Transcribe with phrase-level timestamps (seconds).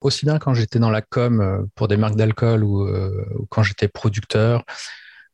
[0.00, 2.88] aussi bien quand j'étais dans la com pour des marques d'alcool ou,
[3.50, 4.64] quand j'étais producteur.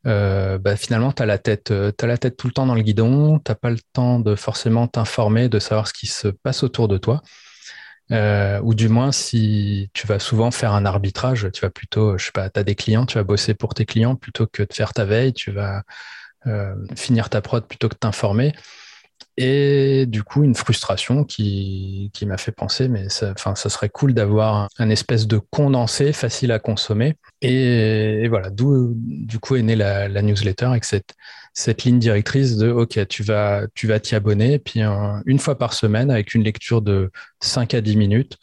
[0.03, 3.69] Bah, finalement, tu as, la tête, tout le temps dans le guidon, tu n'as pas
[3.69, 7.21] le temps de forcément t'informer, de savoir ce qui se passe autour de toi.
[8.11, 12.25] Euh, ou du moins si tu vas souvent faire un arbitrage, tu vas plutôt, je
[12.25, 14.73] sais pas, tu as des clients, tu vas bosser pour tes clients plutôt que de
[14.73, 15.83] faire ta veille, tu vas
[16.45, 18.53] euh, finir ta prod plutôt que t'informer.
[19.39, 24.89] Et du coup, une frustration qui, m'a fait penser, mais ça, serait cool d'avoir un,
[24.89, 27.15] espèce de condensé facile à consommer.
[27.41, 31.13] Et, voilà, d'où du coup est née la, newsletter avec cette,
[31.53, 35.73] cette ligne directrice de OK, tu vas tu vas t'y abonner, puis une fois par
[35.73, 38.37] semaine, avec une lecture de 5 à 10 minutes,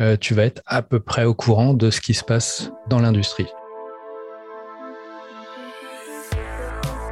[0.00, 3.00] euh, tu vas être à peu près au courant de ce qui se passe dans
[3.00, 3.46] l'industrie.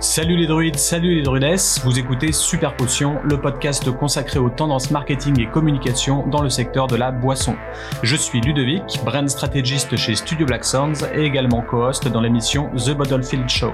[0.00, 4.92] Salut les druides, salut les druides, vous écoutez Super Potion, le podcast consacré aux tendances
[4.92, 7.56] marketing et communication dans le secteur de la boisson.
[8.04, 12.90] Je suis Ludovic, brand strategist chez Studio Black Sounds et également co-host dans l'émission The
[12.90, 13.72] Bottlefield Show.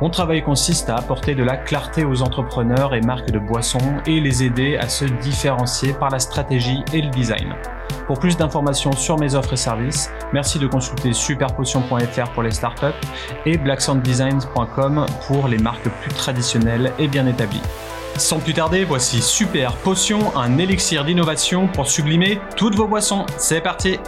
[0.00, 4.18] Mon travail consiste à apporter de la clarté aux entrepreneurs et marques de boissons et
[4.18, 7.54] les aider à se différencier par la stratégie et le design.
[8.06, 12.86] Pour plus d'informations sur mes offres et services, merci de consulter superpotion.fr pour les startups
[13.46, 17.62] et blacksounddesigns.com pour les marques plus traditionnelles et bien établies.
[18.16, 23.24] Sans plus tarder, voici Super Potion, un élixir d'innovation pour sublimer toutes vos boissons.
[23.38, 23.98] C'est parti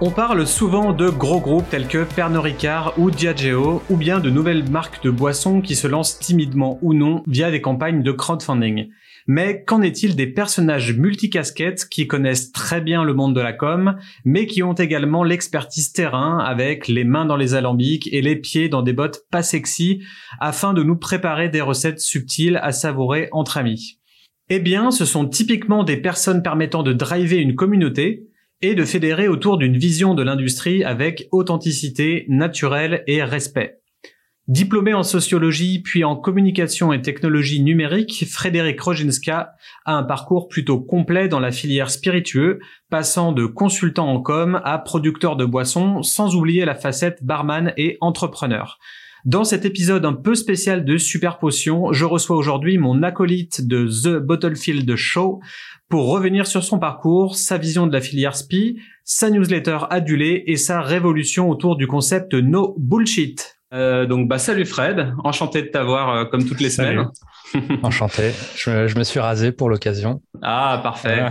[0.00, 4.28] On parle souvent de gros groupes tels que Pernod Ricard ou Diageo, ou bien de
[4.28, 8.88] nouvelles marques de boissons qui se lancent timidement ou non via des campagnes de crowdfunding.
[9.28, 13.96] Mais qu'en est-il des personnages multicasquettes qui connaissent très bien le monde de la com,
[14.24, 18.68] mais qui ont également l'expertise terrain avec les mains dans les alambics et les pieds
[18.68, 20.02] dans des bottes pas sexy
[20.40, 24.00] afin de nous préparer des recettes subtiles à savourer entre amis?
[24.50, 28.28] Eh bien, ce sont typiquement des personnes permettant de driver une communauté,
[28.64, 33.80] et de fédérer autour d'une vision de l'industrie avec authenticité, naturel et respect.
[34.48, 39.52] Diplômé en sociologie puis en communication et technologie numérique, Frédéric Roginska
[39.84, 42.58] a un parcours plutôt complet dans la filière spiritueux,
[42.88, 47.98] passant de consultant en com à producteur de boissons, sans oublier la facette barman et
[48.00, 48.78] entrepreneur.
[49.24, 53.86] Dans cet épisode un peu spécial de Super Potion, je reçois aujourd'hui mon acolyte de
[53.86, 55.40] The Bottlefield Show
[55.94, 60.56] pour revenir sur son parcours, sa vision de la filière SPI, sa newsletter adulée et
[60.56, 63.60] sa révolution autour du concept No Bullshit.
[63.72, 67.06] Euh, donc bah salut Fred, enchanté de t'avoir euh, comme toutes les semaines.
[67.84, 68.32] enchanté.
[68.56, 70.20] Je, me suis rasé pour l'occasion.
[70.42, 71.26] Ah parfait.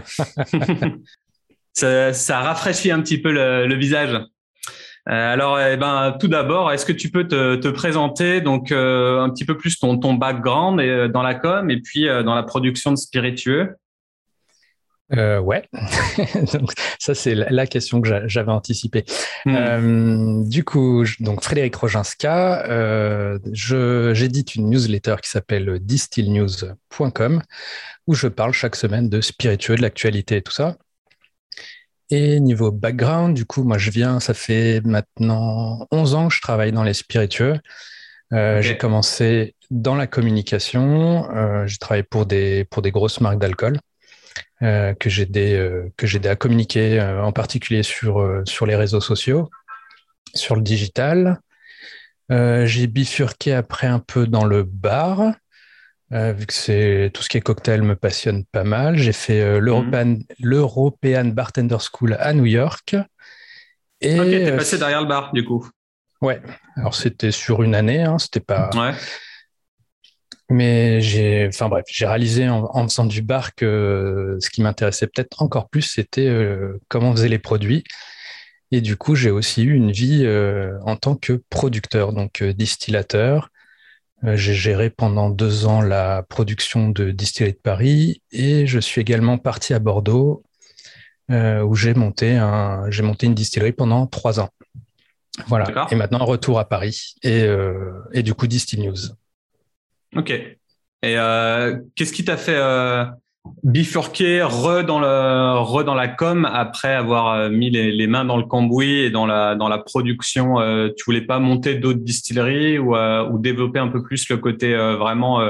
[1.74, 4.18] ça, rafraîchit un petit peu le visage.
[5.10, 9.30] Euh, alors, eh ben, tout d'abord, est-ce que tu peux te, présenter donc euh, un
[9.30, 12.92] petit peu plus ton, ton background euh, dans la com et puis dans la production
[12.92, 13.76] de spiritueux?
[15.12, 15.68] Ouais,
[16.54, 19.06] donc ça c'est la question que j'avais anticipée.
[19.46, 20.48] Hmm.
[20.48, 27.42] du coup, donc Frédéric Roginska, j'édite une newsletter qui s'appelle distillnews.com
[28.08, 30.78] où je parle chaque semaine de spiritueux, de l'actualité et tout ça.
[32.10, 36.42] Et niveau background, du coup, moi, je viens, ça fait maintenant 11 ans que je
[36.42, 37.60] travaille dans les spiritueux.
[38.34, 41.30] Euh, j'ai commencé dans la communication.
[41.36, 43.80] Euh, j'ai travaillé pour des, pour des grosses marques d'alcool
[44.62, 45.90] euh, que j'ai aidé,
[46.26, 49.50] à communiquer, en particulier sur, sur les réseaux sociaux,
[50.34, 51.40] sur le digital.
[52.30, 55.34] j'ai bifurqué après un peu dans le bar.
[56.14, 58.98] Euh, vu que c'est tout ce qui est cocktail me passionne pas mal.
[58.98, 60.24] J'ai fait euh, mhm.
[60.40, 62.96] l'European Bartender School à New York.
[64.00, 65.68] Et, ok, t'es passé derrière le bar du coup.
[66.22, 66.42] Ouais,
[66.78, 68.70] alors c'était sur une année, hein, c'était pas.
[68.76, 68.94] Ouais.
[70.50, 75.42] Mais j'ai, enfin bref, j'ai réalisé en, faisant du bar que ce qui m'intéressait peut-être
[75.42, 77.84] encore plus, c'était euh, comment on faisait les produits.
[78.72, 80.28] Et du coup, j'ai aussi eu une vie
[80.84, 83.50] en tant que producteur, donc distillateur,
[84.26, 89.02] euh, j'ai géré pendant deux ans la production de Distillerie de Paris et je suis
[89.02, 90.44] également parti à Bordeaux
[91.30, 94.50] euh, où j'ai monté, un, j'ai monté une distillerie pendant trois ans.
[95.48, 95.88] Voilà.
[95.92, 98.98] Et maintenant, retour à Paris et, euh, et du coup, Distill News.
[100.16, 100.32] Ok.
[100.32, 101.16] Et
[101.96, 102.60] qu'est-ce qui t'a fait
[103.64, 108.38] bifurquer re dans le re dans la com après avoir euh, mis les, mains dans
[108.38, 112.78] le cambouis et dans la dans la production euh, tu voulais pas monter d'autres distilleries
[112.78, 115.50] ou euh, ou développer un peu plus le côté vraiment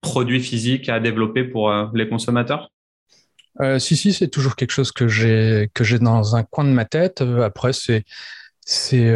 [0.00, 2.70] produit physique à développer pour les consommateurs?
[3.78, 5.68] Si si c'est toujours quelque chose que j'ai
[6.00, 8.04] dans un coin de ma tête après c'est
[8.66, 9.12] C'est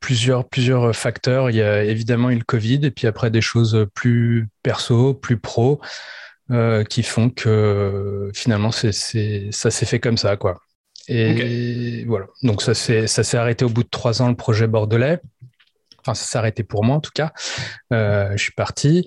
[0.00, 1.50] plusieurs, plusieurs facteurs.
[1.50, 5.38] Il y a évidemment eu le Covid et puis après des choses plus perso, plus
[5.38, 5.80] pro,
[6.88, 10.60] qui font que finalement c'est, ça s'est fait comme ça, quoi.
[11.08, 12.26] Et voilà.
[12.42, 15.20] Donc ça s'est, ça s'est arrêté au bout de trois ans le projet bordelais.
[16.00, 17.32] Enfin, ça s'est arrêté pour moi en tout cas.
[17.90, 19.04] je suis parti.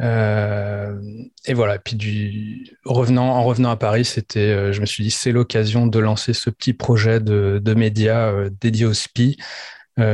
[0.00, 1.00] Euh,
[1.46, 1.78] et voilà.
[1.78, 5.86] Puis du revenant, en revenant à Paris, c'était, euh, je me suis dit, c'est l'occasion
[5.86, 9.36] de lancer ce petit projet de, de médias euh, dédié au SPI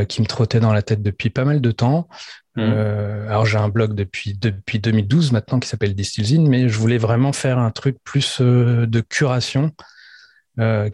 [0.08, 2.06] qui me trottait dans la tête depuis pas mal de temps.
[2.54, 2.62] Mmh.
[2.62, 7.32] alors j'ai un blog depuis depuis 2012 maintenant qui s'appelle Distillzine, mais je voulais vraiment
[7.32, 9.72] faire un truc plus de curation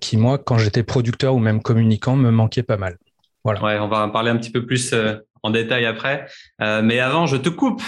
[0.00, 2.96] qui moi, quand j'étais producteur ou même communicant, me manquait pas mal.
[3.44, 3.62] Voilà.
[3.62, 4.94] Ouais, on va en parler un petit peu plus
[5.43, 6.26] en détail après.
[6.58, 7.82] mais avant, je te coupe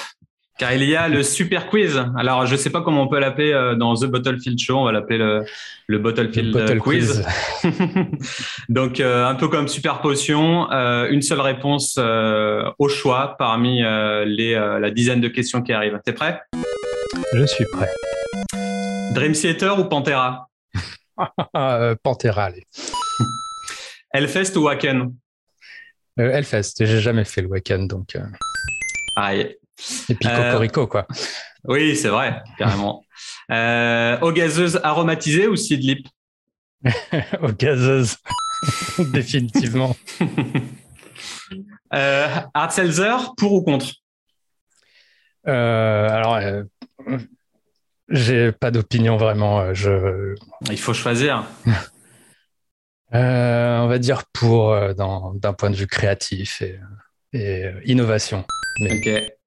[0.61, 2.05] car il y a le super quiz.
[2.19, 4.77] Alors, je ne sais pas comment on peut l'appeler euh, dans The Bottlefield Show.
[4.77, 5.43] On va l'appeler le,
[5.87, 7.25] le Bottlefield euh, quiz.
[8.69, 14.91] Donc, euh, un peu comme super potion, une seule réponse au choix parmi les, la
[14.91, 15.99] dizaine de questions qui arrivent.
[16.05, 16.43] T'es prêt?
[17.33, 17.89] Je suis prêt.
[19.15, 20.47] Dream Theater ou Pantera?
[22.03, 22.67] Pantera, allez.
[24.13, 25.15] Hellfest ou Wacken?
[26.19, 26.85] Hellfest.
[26.85, 28.19] J'ai jamais fait le Wacken, donc.
[29.17, 29.57] Aïe.
[30.09, 31.07] Et puis cocorico, quoi.
[31.65, 33.05] Oui, c'est vrai, carrément.
[33.53, 36.05] euh, eau gazeuse aromatisée ou seed
[37.43, 38.17] Eau gazeuse,
[39.13, 39.97] définitivement.
[41.93, 42.27] euh,
[42.71, 43.87] Seltzer, pour ou contre?
[45.47, 46.63] Euh, Alors, euh,
[48.09, 49.75] j'ai pas d'opinion vraiment.
[49.75, 50.35] Je...
[50.71, 51.45] Il faut choisir.
[53.13, 56.81] on va dire pour d'un point de vue créatif et,
[57.33, 58.45] et innovation.
[58.81, 58.99] Mais...
[58.99, 59.40] Ok.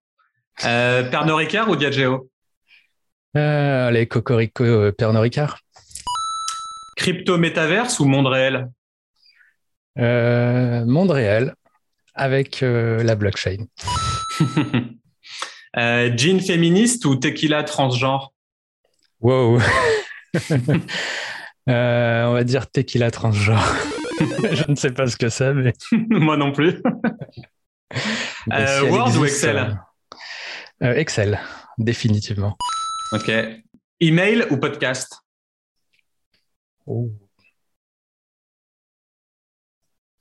[0.66, 2.30] Euh, Pernod Ricard ou Diageo
[3.36, 5.60] euh, Allez, Cocorico, euh, Pernod Ricard.
[6.96, 8.70] Crypto métaverse ou monde réel?
[9.98, 11.56] Euh, Monde réel
[12.16, 13.66] avec la blockchain.
[15.76, 18.32] jean féministe ou tequila transgenre?
[19.22, 19.60] Wow.
[21.68, 23.76] on va dire tequila transgenre.
[24.52, 25.74] Je ne sais pas ce que c'est, mais.
[25.92, 26.82] Moi non plus.
[28.48, 29.80] Word ou Excel?
[30.84, 31.40] Euh, Excel,
[31.78, 32.58] définitivement.
[33.12, 33.32] Ok.
[34.00, 35.14] Email ou podcast?
[36.86, 37.10] Oh.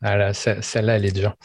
[0.02, 1.36] Ah celle-là, elle est dure.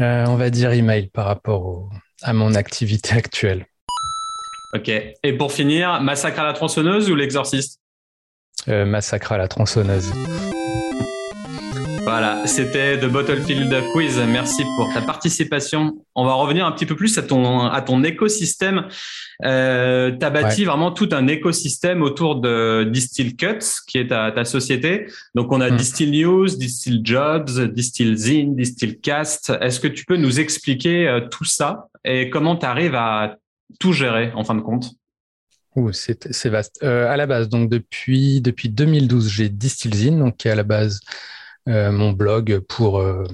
[0.00, 1.90] Euh, on va dire email par rapport
[2.22, 3.66] à mon activité actuelle.
[4.74, 4.88] Ok.
[4.88, 7.80] Et pour finir, massacre à la tronçonneuse ou l'exorciste?
[8.68, 10.10] Euh, Massacre à la tronçonneuse.
[12.04, 14.18] Voilà, c'était The Bottlefield Quiz.
[14.28, 16.04] Merci pour ta participation.
[16.14, 18.88] On va revenir un petit peu plus à ton, à ton écosystème.
[19.42, 24.32] Euh, tu as bâti vraiment tout un écosystème autour de Distill Cuts, qui est ta,
[24.32, 25.06] ta société.
[25.34, 25.76] Donc, on a hmm.
[25.76, 29.52] Distill News, Distill Jobs, Distill Zine, Distill Cast.
[29.62, 33.38] Est-ce que tu peux nous expliquer euh, tout ça et comment tu arrives à
[33.80, 34.90] tout gérer en fin de compte?
[35.92, 36.78] C'est vaste.
[36.82, 39.50] Euh, à la base, donc depuis, depuis 2012, j'ai
[39.92, 41.00] Zine, donc qui est à la base
[41.66, 43.24] mon blog pour, euh,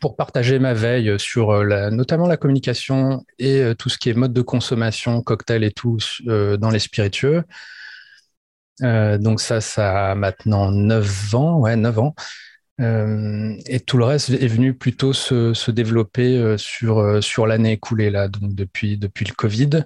[0.00, 4.14] pour partager ma veille sur euh, la, notamment la communication et tout ce qui est
[4.14, 7.44] mode de consommation, cocktail et tout dans les spiritueux.
[8.80, 12.14] donc ça, ça a maintenant 9 ans, ouais, 9 ans.
[12.78, 18.28] et tout le reste est venu plutôt se, se développer sur, sur l'année écoulée, là,
[18.28, 19.84] donc depuis, depuis le Covid,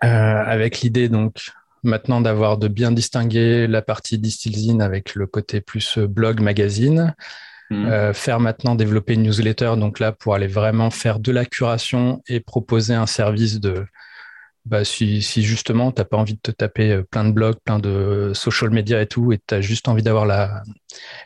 [0.00, 1.50] avec l'idée donc
[1.82, 7.14] maintenant d'avoir de bien distinguer la partie distillzine avec le côté plus euh, blog magazine.
[7.70, 7.84] Hmm.
[7.86, 12.22] Euh, faire maintenant développer une newsletter, donc là pour aller vraiment faire de la curation
[12.26, 13.84] et proposer un service de
[14.64, 17.58] bah, si, si justement tu n'as pas envie de te taper euh, plein de blogs,
[17.62, 20.26] plein de social media et tout, et tu as juste envie d'avoir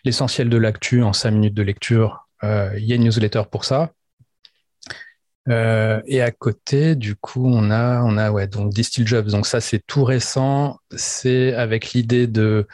[0.04, 3.92] l'essentiel de l'actu en cinq minutes de lecture, il y a une newsletter pour ça.
[5.48, 9.28] Euh, et à côté, du coup, on a, on a ouais, donc Distill Jobs.
[9.28, 10.78] Donc ça, c'est tout récent.
[10.94, 12.66] C'est avec l'idée de,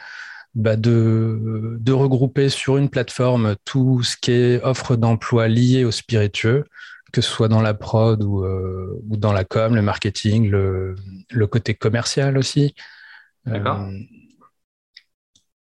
[0.55, 5.91] bah de, de regrouper sur une plateforme tout ce qui est offre d'emploi liée au
[5.91, 6.65] spiritueux,
[7.11, 10.95] que ce soit dans la prod ou, euh, ou dans la com, le marketing, le,
[11.31, 12.75] le côté commercial aussi.
[13.45, 13.81] D'accord.
[13.81, 13.97] Euh,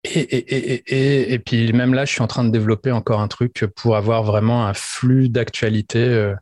[0.05, 3.29] et, et, et, et, puis même là, je suis en train de développer encore un
[3.29, 6.35] truc pour avoir vraiment un flux d'actualité euh,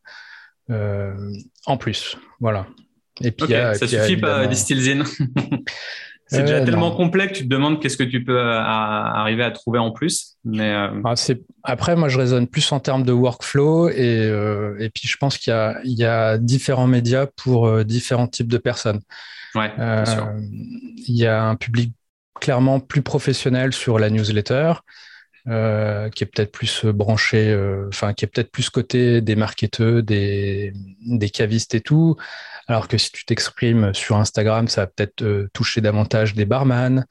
[0.68, 2.16] en plus.
[2.40, 2.66] Voilà.
[3.22, 5.04] Et puis, ça suffit pas, Distillzine.
[6.26, 9.44] c'est déjà euh, tellement complet que tu te demandes qu'est-ce que tu peux euh, arriver
[9.44, 10.36] à trouver en plus.
[10.44, 11.14] Mais ah,
[11.62, 14.30] après, moi, je raisonne plus en termes de workflow et,
[14.78, 15.52] et puis je pense qu'il
[15.84, 19.00] y, y, a différents médias pour différents types de personnes.
[19.54, 21.92] Ouais, Il y a un public
[22.40, 24.74] clairement plus professionnel sur la newsletter.
[25.48, 30.02] Euh, qui est peut-être plus branché, euh, enfin qui est peut-être plus côté des marketeurs,
[30.02, 30.72] des,
[31.06, 32.16] des cavistes et tout.
[32.66, 37.06] Alors que si tu t'exprimes sur Instagram, ça va peut-être euh, toucher davantage des barman.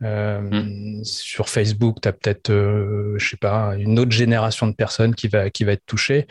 [0.00, 1.04] Mm.
[1.04, 5.50] Sur Facebook, tu as peut-être, je sais pas, une autre génération de personnes qui va,
[5.50, 6.26] qui va être touchée.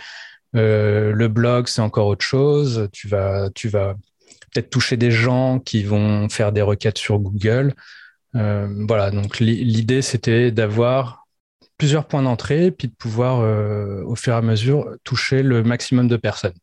[0.53, 2.89] le blog, c'est encore autre chose.
[2.91, 3.95] Tu vas, tu vas
[4.51, 7.73] peut-être toucher des gens qui vont faire des requêtes sur Google.
[8.33, 11.22] voilà, donc l'idée, c'était d'avoir
[11.77, 16.07] plusieurs points d'entrée, puis de pouvoir, euh, au fur et à mesure, toucher le maximum
[16.07, 16.53] de personnes.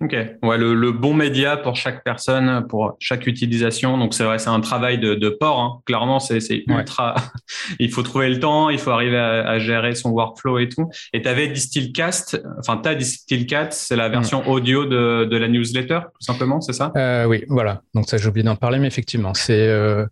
[0.00, 3.96] Ok, ouais, le, bon média pour chaque personne, pour chaque utilisation.
[3.96, 5.60] Donc c'est vrai, c'est un travail de, de port.
[5.60, 5.80] Hein.
[5.86, 7.14] Clairement, c'est ultra.
[7.78, 10.90] il faut trouver le temps, il faut arriver à, gérer son workflow et tout.
[11.12, 15.46] Et tu avais Distillcast, enfin tu as Distillcast, c'est la version audio de, de, la
[15.46, 16.92] newsletter, tout simplement, c'est ça?
[16.96, 17.82] Euh, Oui, voilà.
[17.94, 20.06] Donc ça, j'ai oublié d'en parler, mais effectivement, c'est euh,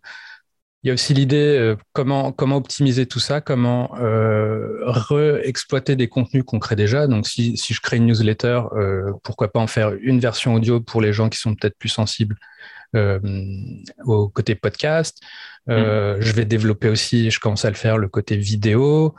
[0.83, 6.09] il y a aussi l'idée euh, comment comment optimiser tout ça, comment euh, re-exploiter des
[6.09, 7.07] contenus qu'on crée déjà.
[7.07, 10.81] Donc si, si je crée une newsletter, euh, pourquoi pas en faire une version audio
[10.81, 12.35] pour les gens qui sont peut-être plus sensibles
[12.95, 13.19] euh,
[14.03, 15.21] au côté podcast.
[15.67, 16.19] Mm.
[16.19, 19.15] Je vais développer aussi, je commence à le faire, le côté vidéo.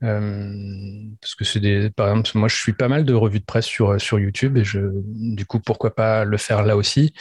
[0.00, 3.64] parce que c'est des, par exemple, moi je suis pas mal de revues de presse
[3.64, 7.14] sur sur YouTube et je, du coup pourquoi pas le faire là aussi.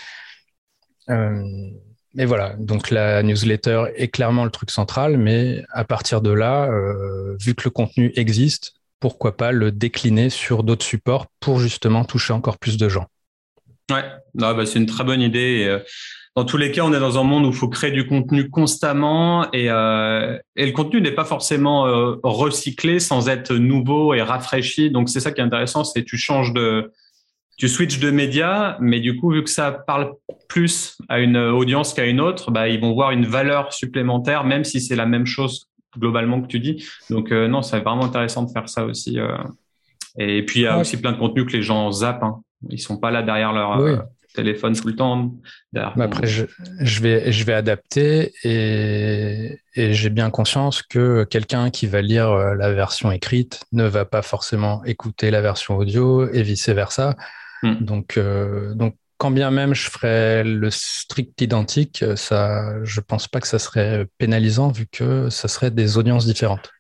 [2.18, 6.66] Mais voilà, donc la newsletter est clairement le truc central, mais à partir de là,
[6.66, 12.04] euh, vu que le contenu existe, pourquoi pas le décliner sur d'autres supports pour justement
[12.06, 13.06] toucher encore plus de gens.
[13.92, 15.66] Ouais, bah, c'est une très bonne idée.
[15.68, 15.80] Euh,
[16.36, 18.50] dans tous les cas, on est dans un monde où il faut créer du contenu
[18.50, 21.84] constamment et, euh, et le contenu n'est pas forcément
[22.24, 24.90] recyclé sans être nouveau et rafraîchi.
[24.90, 26.92] Donc c'est ça qui est intéressant, c'est tu changes de,
[27.58, 30.14] tu switches de médias, mais du coup, vu que ça parle
[30.48, 34.64] plus à une audience qu'à une autre, bah, ils vont voir une valeur supplémentaire, même
[34.64, 36.88] si c'est la même chose globalement que tu dis.
[37.10, 39.20] Donc, euh, non, c'est vraiment intéressant de faire ça aussi.
[39.20, 39.36] Euh.
[40.20, 42.24] Et puis, il y a aussi plein de contenus que les gens zappent.
[42.24, 42.42] Hein.
[42.70, 43.98] Ils sont pas là derrière leur euh,
[44.36, 45.34] téléphone tout le temps.
[45.76, 46.46] après, je,
[46.80, 52.36] je, vais, je vais adapter et, et j'ai bien conscience que quelqu'un qui va lire
[52.36, 56.70] la version écrite ne va pas forcément écouter la version audio et vice
[57.64, 57.76] Hmm.
[57.82, 63.40] Donc, euh, donc, quand bien même je ferais le strict identique, ça, je pense pas
[63.40, 66.72] que ça serait pénalisant vu que ça serait des audiences différentes.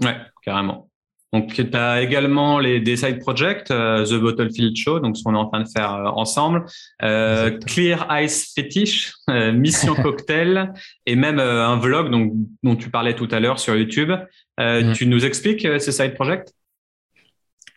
[0.00, 0.88] Ouais, carrément.
[1.32, 5.34] Donc, tu as également les, des side projects, euh, The Bottlefield Show, donc ce qu'on
[5.34, 6.64] est en train de faire euh, ensemble,
[7.00, 9.12] Clear Ice Fetish,
[9.52, 10.72] Mission Cocktail,
[11.06, 14.12] et même un vlog donc, dont tu parlais tout à l'heure sur YouTube.
[14.58, 14.92] Hmm.
[14.92, 16.48] Tu nous expliques ces side projects?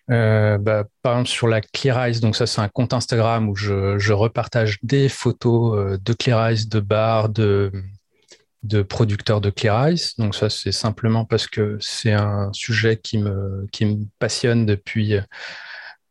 [0.10, 3.56] Euh, bah, par exemple sur la Clear Ice, donc ça c'est un compte Instagram où
[3.56, 7.72] je, je repartage des photos euh, de Clear Ice, de bars, de,
[8.64, 10.16] de producteurs de Clear Ice.
[10.18, 15.16] Donc ça c'est simplement parce que c'est un sujet qui me, qui me passionne depuis,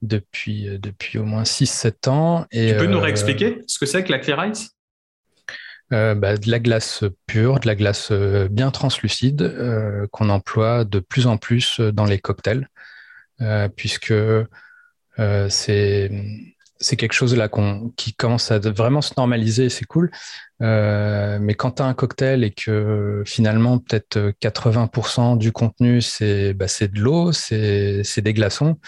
[0.03, 2.47] depuis, depuis au moins 6-7 ans.
[2.51, 4.71] Et, tu peux nous euh, réexpliquer ce que c'est que la Clear Ice
[5.93, 8.13] euh, bah, de la glace pure, de la glace
[8.51, 12.69] bien translucide euh, qu'on emploie de plus en plus dans les cocktails.
[13.43, 14.47] Euh, puisque euh,
[15.49, 16.11] c'est
[16.79, 17.49] c'est quelque chose là
[17.97, 20.11] qui commence à vraiment se normaliser, c'est cool.
[20.63, 26.53] Euh, mais quand tu as un cocktail et que finalement peut-être 80% du contenu c'est
[26.53, 28.79] bah, de l'eau, c'est des glaçons,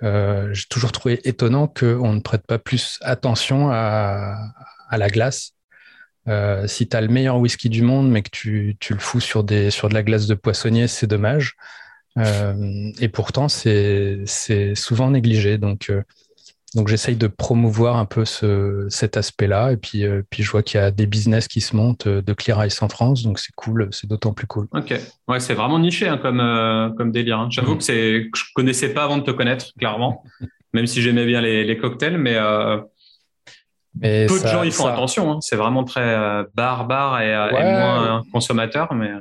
[0.00, 4.38] j'ai toujours trouvé étonnant qu'on ne prête pas plus attention à,
[4.88, 5.52] à la glace.
[6.66, 9.44] Si tu as le meilleur whisky du monde mais que tu, tu le fous sur,
[9.44, 11.56] des, sur de la glace de poissonnier, c'est dommage.
[12.18, 14.24] Euh, et pourtant, c'est
[14.74, 15.58] souvent négligé.
[15.58, 16.02] Donc, euh,
[16.74, 19.72] donc j'essaye de promouvoir un peu ce, cet aspect-là.
[19.72, 22.32] Et puis, euh, puis je vois qu'il y a des business qui se montent de
[22.32, 23.22] Clear Ice en France.
[23.22, 24.66] Donc c'est cool, c'est d'autant plus cool.
[24.72, 24.94] Ok,
[25.28, 27.38] ouais, c'est vraiment niché hein, comme, comme délire.
[27.38, 27.48] Hein.
[27.50, 27.78] J'avoue mm.
[27.78, 30.24] que je connaissais pas avant de te connaître, clairement.
[30.72, 32.36] Même si j'aimais bien les, les, cocktails, mais,
[33.98, 35.32] mais peu de gens y font attention.
[35.32, 35.40] Hein.
[35.40, 38.92] C'est vraiment très barbare et, et, moins consommateur.
[38.92, 39.12] Mais...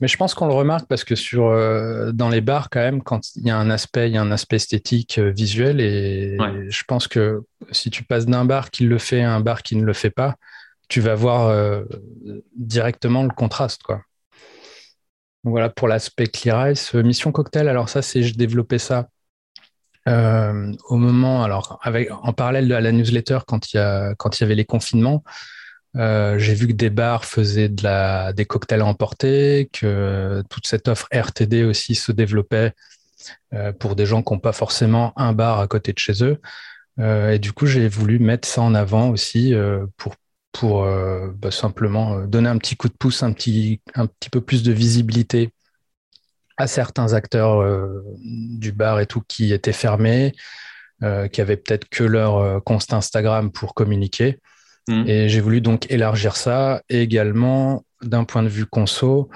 [0.00, 3.02] Mais je pense qu'on le remarque parce que sur euh, dans les bars quand même,
[3.02, 6.36] quand il y a un aspect, il y a un aspect esthétique euh, visuel et,
[6.68, 9.74] je pense que si tu passes d'un bar qui le fait à un bar qui
[9.74, 10.36] ne le fait pas,
[10.88, 11.84] tu vas voir euh,
[12.56, 14.02] directement le contraste quoi.
[15.42, 16.94] voilà pour l'aspect Clear Ice.
[16.94, 19.08] Mission Cocktail, alors ça c'est je développais ça
[20.06, 24.42] au moment alors avec en parallèle de la newsletter quand il y a quand il
[24.42, 25.22] y avait les confinements.
[25.96, 31.08] Euh, j'ai vu que des bars faisaient des cocktails à emporter, que toute cette offre
[31.12, 32.72] RTD aussi se développait
[33.54, 36.40] euh, pour des gens qui n'ont pas forcément un bar à côté de chez eux.
[37.00, 39.54] Euh, et du coup, j'ai voulu mettre ça en avant aussi
[39.96, 40.14] pour,
[40.52, 44.62] pour bah, simplement donner un petit coup de pouce, un petit, un petit peu plus
[44.62, 45.52] de visibilité
[46.56, 47.64] à certains acteurs
[48.20, 50.34] du bar et tout qui étaient fermés,
[51.00, 54.40] qui avaient peut-être que leur compte Instagram pour communiquer.
[54.88, 55.04] Mm.
[55.06, 59.28] Et j'ai voulu donc élargir ça et également d'un point de vue conso.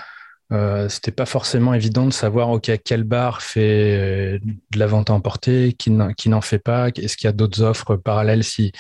[0.52, 5.14] Euh, c'était pas forcément évident de savoir ok quel bar fait de la vente à
[5.14, 8.72] emporter, qui n'en fait pas, est-ce qu'il y a d'autres offres parallèles si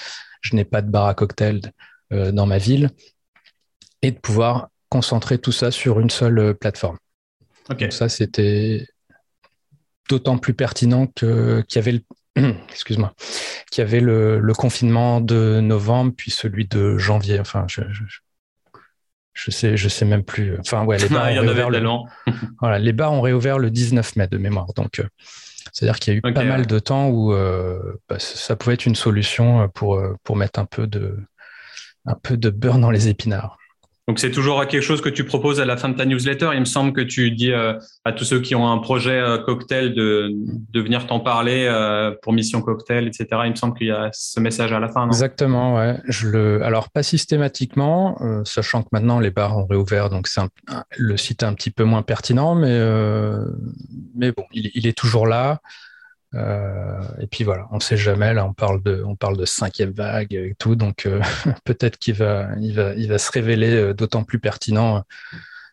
[0.42, 1.60] je n'ai pas de bar à cocktail
[2.12, 2.90] euh, dans ma ville,
[4.02, 6.98] et de pouvoir concentrer tout ça sur une seule euh, plateforme.
[7.70, 8.86] Donc ça c'était
[10.10, 12.00] d'autant plus pertinent qu'il y avait le,
[12.70, 13.12] excuse-moi,
[13.70, 17.40] qu'il y avait le, confinement de novembre, puis celui de janvier.
[17.40, 17.82] Enfin, je,
[19.32, 20.58] je, sais, je sais même plus.
[20.58, 21.82] Enfin, ouais, les bars, ont, réouvert le,
[22.60, 24.72] voilà, les bars ont réouvert le 19 mai de mémoire.
[24.74, 25.08] Donc, euh,
[25.72, 28.86] c'est-à-dire qu'il y a eu pas mal de temps où euh, bah, ça pouvait être
[28.86, 31.18] une solution pour, euh, pour mettre un peu de,
[32.06, 33.58] un peu de beurre dans les épinards.
[34.12, 36.50] Donc c'est toujours quelque chose que tu proposes à la fin de ta newsletter.
[36.52, 39.38] Il me semble que tu dis euh, à tous ceux qui ont un projet euh,
[39.38, 40.34] cocktail de,
[40.74, 43.26] venir t'en parler euh, pour Mission Cocktail, etc.
[43.46, 45.06] Il me semble qu'il y a ce message à la fin.
[45.06, 45.96] Exactement, ouais.
[46.62, 50.42] Alors pas systématiquement, sachant que maintenant les bars ont réouvert, donc c'est
[50.98, 55.62] le site est un petit peu moins pertinent, mais bon, il est toujours là.
[56.34, 58.32] Euh, et puis voilà, on ne sait jamais.
[58.32, 61.20] Là, on parle de, on parle de cinquième vague et tout, donc euh,
[61.64, 65.02] peut-être qu'il va, il va, il va se révéler euh, d'autant plus pertinent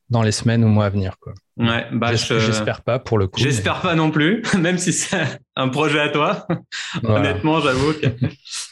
[0.10, 1.18] dans les semaines ou mois à venir.
[1.20, 1.34] Quoi.
[1.58, 3.39] Ouais, bah j'espère pas pour le coup.
[3.39, 6.48] J'espère pas non plus, même si c'est un projet à toi.
[7.04, 7.94] Honnêtement, j'avoue.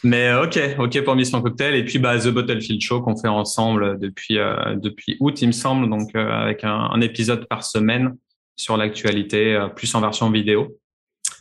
[0.04, 4.00] mais ok, ok pour Mission Cocktail et puis bah The Bottlefield Show qu'on fait ensemble
[4.00, 4.40] depuis
[4.78, 8.16] depuis août, il me semble, donc avec un, un, épisode par semaine
[8.56, 10.76] sur l'actualité, plus en version vidéo.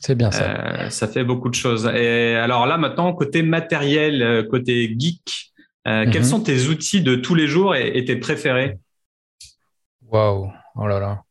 [0.01, 0.85] C'est bien ça.
[0.85, 1.87] Euh, ça fait beaucoup de choses.
[1.95, 5.53] Et alors là, maintenant, côté matériel, euh, côté geek,
[5.87, 6.29] euh, quels mhm.
[6.29, 8.79] sont tes outils de tous les jours et, tes préférés?
[10.03, 11.23] Waouh, oh là là.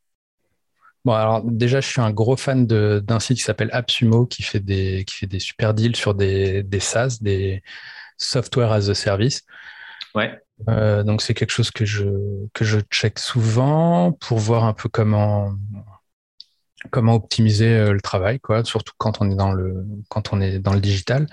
[1.03, 4.59] Bon, alors déjà, je suis un gros fan d'un site qui s'appelle AppSumo qui fait
[4.59, 7.61] des, qui fait des super deals sur des, des SaaS, des
[8.17, 9.43] Software as a Service.
[10.15, 10.33] Ouais.
[10.67, 12.05] donc, c'est quelque chose que je,
[12.53, 15.53] que je check souvent pour voir un peu comment,
[16.91, 20.59] comment optimiser euh, le travail, quoi, surtout quand on est dans le, quand on est
[20.59, 21.27] dans le digital.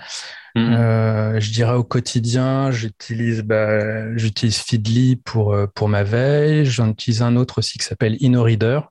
[0.55, 0.73] Mhm.
[0.73, 6.65] Euh, je dirais au quotidien, j'utilise bah, j'utilise Feedly pour, euh, pour ma veille.
[6.65, 8.81] J'en utilise un autre aussi qui s'appelle InnoReader.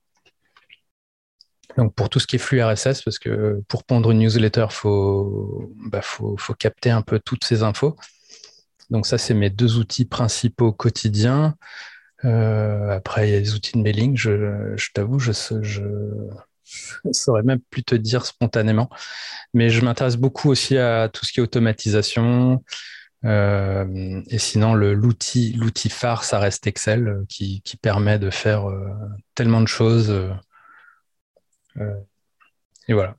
[1.77, 4.73] Donc pour tout ce qui est flux RSS, parce que pour pondre une newsletter, il
[4.73, 7.95] faut, bah, faut, faut, capter un peu toutes ces infos.
[8.91, 11.55] Donc ça, c'est mes deux outils principaux quotidiens.
[12.21, 14.15] après, il y a les outils de mailing.
[14.15, 15.81] Je, je t'avoue, je, je,
[16.65, 18.89] je ne saurais même plus te dire spontanément.
[19.53, 22.63] Mais je m'intéresse beaucoup aussi à tout ce qui est automatisation.
[23.25, 25.55] Euh, et sinon, l'outil,
[25.89, 28.89] phare, ça reste Excel, euh, qui, qui permet de faire euh,
[29.35, 30.13] tellement de choses.
[32.87, 33.15] et voilà.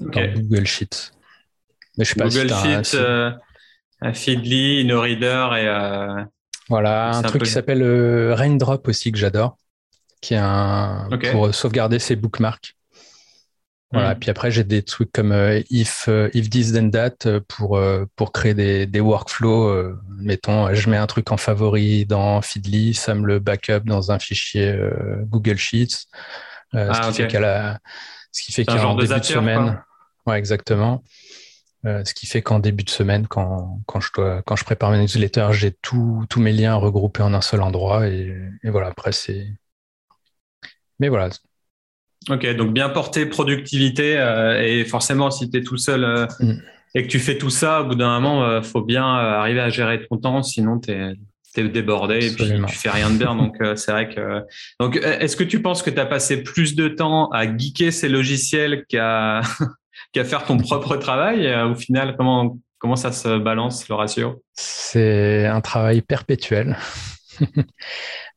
[0.00, 1.12] Dans Google Sheets.
[1.96, 2.96] Mais je sais pas Google Sheets,
[4.12, 6.26] Feedly, InnoReader et.
[6.68, 7.82] voilà, un truc qui s'appelle
[8.32, 9.56] Raindrop aussi que j'adore
[10.24, 12.74] qui est un pour sauvegarder ses bookmarks.
[13.92, 14.14] Voilà.
[14.14, 14.18] Hmm.
[14.18, 17.80] Puis après, j'ai des trucs comme euh, if, euh, if this then that euh, pour,
[18.16, 19.94] pour créer des, des workflows.
[20.18, 24.18] mettons, je mets un truc en favori dans Feedly, ça me le backup dans un
[24.18, 24.76] fichier
[25.26, 26.06] Google Sheets.
[26.72, 27.78] Ah, ce, qui fait qu'à
[28.32, 29.80] ce qui fait qu'en début de semaine.
[30.26, 31.04] Ouais, exactement.
[31.84, 34.98] ce qui fait qu'en début de semaine, quand, quand, je, dois, quand je prépare mes
[34.98, 38.08] newsletters, j'ai tous mes liens regroupés en un seul endroit.
[38.08, 38.34] Et,
[38.64, 39.46] et voilà, après, c'est
[41.00, 41.30] mais voilà.
[42.30, 46.54] Ok, donc bien porter productivité euh, et forcément si tu es tout seul euh, mm.
[46.94, 49.60] et que tu fais tout ça, au bout d'un moment, il euh, faut bien arriver
[49.60, 51.14] à gérer ton temps, sinon tu es,
[51.56, 53.36] débordé et puis tu fais rien de bien.
[53.36, 54.42] donc c'est vrai que.
[54.80, 58.08] Donc est-ce que tu penses que tu as passé plus de temps à geeker ces
[58.08, 59.40] logiciels qu'à
[60.12, 61.54] qu'à faire ton propre travail?
[61.62, 64.42] Au final, comment, comment ça se balance le ratio?
[64.54, 66.76] C'est un travail perpétuel.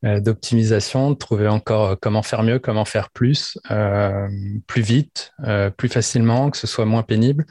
[0.04, 4.28] Euh, d'optimisation, de trouver encore euh, comment faire mieux, comment faire plus, euh,
[4.68, 5.32] plus vite,
[5.76, 7.44] plus facilement, que ce soit moins pénible.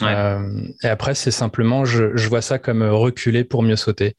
[0.00, 4.14] et après, c'est simplement, je, je, vois ça comme reculer pour mieux sauter.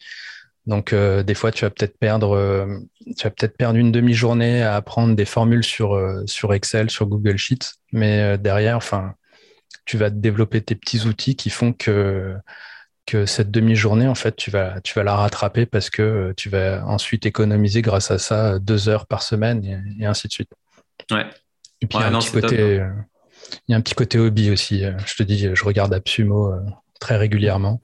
[0.66, 2.68] Donc, des fois, tu vas peut-être perdre,
[3.16, 7.38] tu vas peut-être perdre une demi-journée à apprendre des formules sur sur Excel, sur Google
[7.38, 9.14] Sheets, mais derrière, enfin,
[9.86, 12.36] tu vas développer tes petits outils qui font que
[13.06, 16.50] que cette demi-journée, en fait, tu vas, tu vas la rattraper parce que euh, tu
[16.50, 19.64] vas ensuite économiser grâce à ça deux heures par semaine
[20.00, 20.50] et, ainsi de suite.
[21.12, 21.26] Ouais.
[21.82, 22.90] Et puis, il, y a un petit côté, euh,
[23.68, 24.84] il y a un petit côté hobby aussi.
[24.84, 26.54] Euh, je te dis, je regarde Absumo
[27.00, 27.82] très régulièrement.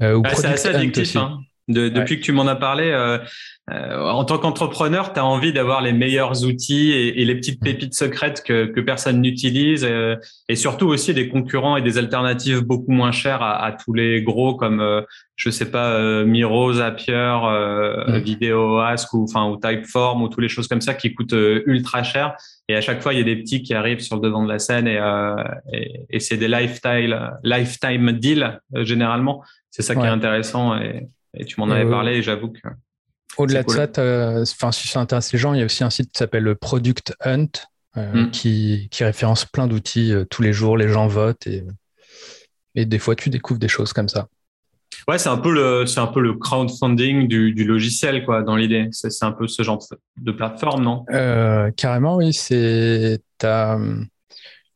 [0.00, 1.16] c'est assez addictif.
[1.16, 1.40] Hein.
[1.68, 3.18] Depuis que tu m'en as parlé, euh,
[4.10, 8.42] en tant qu'entrepreneur, tu as envie d'avoir les meilleurs outils et, les petites pépites secrètes
[8.42, 10.16] que, que personne n'utilise, euh,
[10.48, 14.22] et surtout aussi des concurrents et des alternatives beaucoup moins chères à, à tous les
[14.22, 15.02] gros comme euh,
[15.36, 20.48] je sais pas Miro, Zapier, euh, Vidéo Ask ou enfin ou Typeform ou toutes les
[20.48, 22.34] choses comme ça qui coûtent ultra cher.
[22.68, 24.48] Et à chaque fois, il y a des petits qui arrivent sur le devant de
[24.48, 24.98] la scène et,
[25.72, 29.44] et, et c'est des lifetime lifetime deals généralement.
[29.70, 32.60] C'est ça qui est intéressant et, et tu m'en avais parlé et j'avoue que
[33.36, 33.86] au-delà de ça,
[34.42, 37.14] enfin, si ça intéresse les gens, il y a aussi un site qui s'appelle Product
[37.20, 37.46] Hunt
[37.96, 38.30] euh, hmm.
[38.30, 40.76] qui, référence plein d'outils euh, tous les jours.
[40.76, 41.64] Les gens votent et,
[42.74, 44.28] et des fois, tu découvres des choses comme ça.
[45.06, 48.88] Ouais, c'est un peu le, c'est un peu le crowdfunding du, logiciel, quoi, dans l'idée.
[48.92, 49.78] C'est, un peu ce genre
[50.16, 51.04] de plateforme, non?
[51.10, 52.32] Euh, Carrément, oui.
[52.32, 53.20] C'est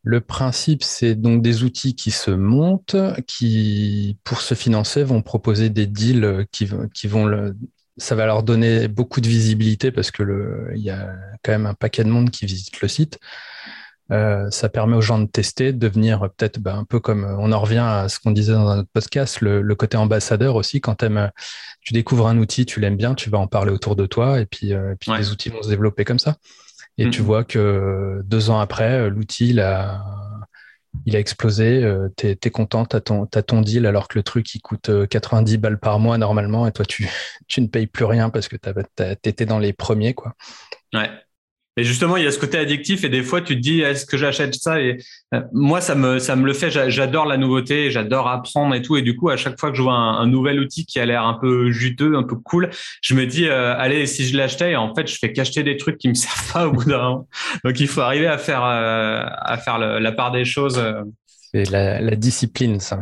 [0.03, 5.69] le principe, c'est donc des outils qui se montent, qui, pour se financer, vont proposer
[5.69, 7.55] des deals qui, qui vont le,
[7.97, 11.65] ça va leur donner beaucoup de visibilité parce que le, il y a quand même
[11.65, 13.19] un paquet de monde qui visite le site.
[14.11, 17.51] Euh, ça permet aux gens de tester, de devenir peut-être bah, un peu comme on
[17.51, 20.81] en revient à ce qu'on disait dans un autre podcast, le, côté ambassadeur aussi.
[20.81, 21.05] Quand
[21.81, 24.45] tu découvres un outil, tu l'aimes bien, tu vas en parler autour de toi et
[24.45, 26.35] puis, euh, puis les outils vont se développer comme ça.
[26.97, 27.25] Et tu mm-hmm.
[27.25, 30.03] vois que deux ans après, l'outil, il a,
[31.05, 34.53] il a explosé, euh, tu es, content, tu as, ton deal alors que le truc
[34.55, 37.09] il coûte 90 euh, balles par mois normalement et toi tu,
[37.47, 40.13] tu ne payes plus rien parce que tu étais dans les premiers.
[40.13, 40.33] Quoi.
[40.93, 41.09] Ouais.
[41.75, 44.05] Et justement, il y a ce côté addictif et des fois, tu te dis, est-ce
[44.05, 44.97] que j'achète ça Et
[45.33, 46.69] euh, moi, ça me, ça me le fait.
[46.69, 48.95] J'adore la nouveauté, j'adore apprendre et tout.
[48.95, 51.25] Et du coup, à chaque fois que je vois un, nouvel outil qui a l'air
[51.25, 52.69] un peu juteux, un peu cool,
[53.01, 55.97] je me dis, euh, allez, si je l'achetais, en fait, je fais qu'acheter des trucs
[55.97, 57.27] qui me servent pas au bout d'un moment.
[57.63, 60.79] Donc, il faut arriver à faire, euh, à faire la part des choses.
[61.51, 62.99] C'est la, la, discipline, ça.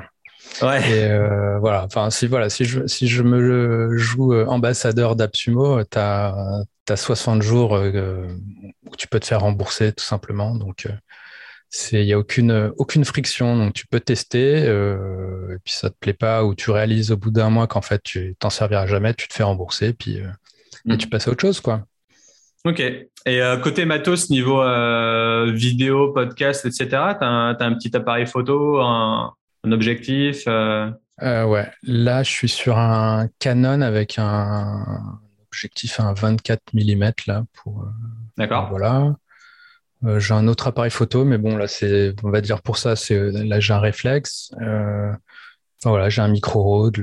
[0.62, 0.92] Ouais.
[0.92, 1.86] Et voilà.
[1.86, 7.76] Enfin, si voilà, si je si je me joue ambassadeur d'Absumo, tu as 60 jours
[7.76, 8.28] euh,
[8.86, 10.56] où tu peux te faire rembourser tout simplement.
[10.56, 10.94] Donc, euh,
[11.94, 13.56] il n'y a aucune, aucune friction.
[13.58, 17.18] Donc, tu peux tester, euh, et puis ça te plaît pas, ou tu réalises au
[17.18, 20.22] bout d'un mois qu'en fait, tu t'en serviras jamais, tu te fais rembourser, puis
[20.90, 21.10] et tu mm.
[21.10, 21.86] passes à autre chose, quoi.
[22.66, 22.82] Ok.
[23.26, 24.62] Et côté matos, niveau
[25.52, 30.48] vidéo, podcast, etc., tu as, un petit appareil photo, un, un objectif
[31.22, 31.70] Ouais.
[31.84, 35.22] Là, je suis sur un Canon avec un
[35.52, 37.84] objectif à un 24 mm là pour.
[37.84, 37.88] Euh,
[38.38, 38.70] D'accord.
[38.70, 39.14] Voilà.
[40.04, 42.96] Euh, j'ai un autre appareil photo, mais bon là c'est, on va dire pour ça,
[42.96, 44.52] c'est là j'ai un réflexe.
[44.62, 45.12] Euh,
[45.84, 46.98] voilà, j'ai un micro Rode,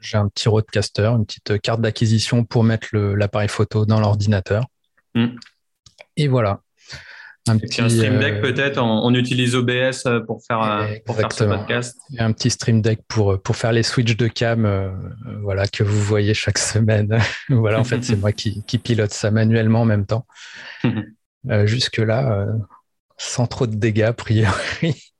[0.00, 4.66] j'ai un petit Rodecaster, une petite carte d'acquisition pour mettre l'appareil photo dans l'ordinateur.
[5.14, 5.36] Hmm.
[6.16, 6.60] Et voilà.
[7.48, 11.16] Un petit un Stream Deck euh, peut-être, on, utilise OBS euh, pour faire, euh, pour
[11.16, 11.98] faire ce podcast.
[12.16, 14.68] Et un petit Stream Deck pour, pour faire les switches de cam
[15.42, 17.18] voilà, que vous voyez chaque semaine.
[17.48, 20.24] voilà, en fait, c'est moi qui, qui, pilote ça manuellement en même temps.
[21.64, 22.46] Jusque-là,
[23.16, 25.10] sans trop de dégâts, a priori.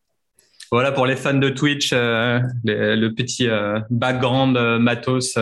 [0.70, 3.48] Voilà pour les fans de Twitch, le petit
[3.90, 5.36] background matos.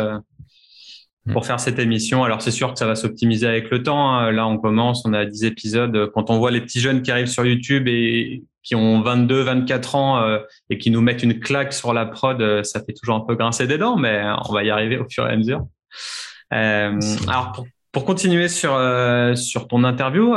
[1.33, 2.24] Pour faire cette émission.
[2.24, 4.11] Alors c'est sûr que ça va s'optimiser avec le temps.
[4.11, 4.33] Hein.
[4.33, 6.11] Là, on commence, on a 10 épisodes.
[6.14, 9.94] Quand on voit les petits jeunes qui arrivent sur YouTube et qui ont 22, 24
[9.94, 13.16] ans euh, et qui nous mettent une claque sur la prod, euh, ça fait toujours
[13.16, 15.66] un peu grincer des dents, mais on va y arriver au fur et à mesure.
[16.52, 18.78] Euh, alors pour, continuer sur
[19.37, 20.35] sur ton interview,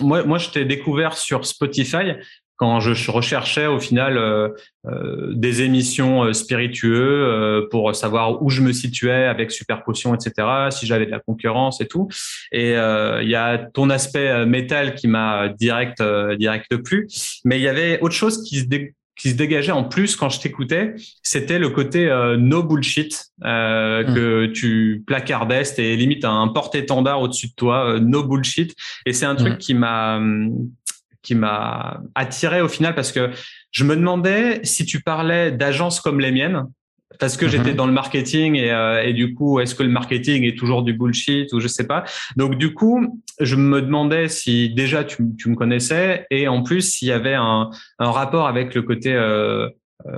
[0.00, 2.12] moi moi je t'ai découvert sur Spotify
[2.56, 4.48] quand je recherchais au final euh,
[4.86, 10.46] euh, des émissions euh, spiritueux pour savoir où je me situais avec Super Potion, etc.,
[10.70, 12.08] si j'avais de la concurrence et tout.
[12.52, 16.02] Et il y a ton aspect métal qui m'a direct
[16.38, 17.08] direct plu,
[17.44, 18.66] mais il y avait autre chose qui se
[19.16, 24.14] qui se dégageait en plus quand je t'écoutais, c'était le côté no bullshit euh, mmh.
[24.14, 28.74] que tu placardais, c'était limite un porte-étendard au-dessus de toi, no bullshit.
[29.06, 29.58] Et c'est un truc mmh.
[29.58, 30.20] qui m'a
[31.24, 33.30] qui m'a attiré au final parce que
[33.72, 36.66] je me demandais si tu parlais d'agences comme les miennes,
[37.18, 37.76] parce que j'étais mhm.
[37.76, 40.94] dans le marketing et, euh, et du coup, est-ce que le marketing est toujours du
[40.94, 42.04] bullshit ou je sais pas.
[42.36, 46.82] Donc du coup, je me demandais si déjà tu, tu me connaissais et en plus
[46.82, 49.70] s'il y avait un, un, rapport avec le côté euh, euh,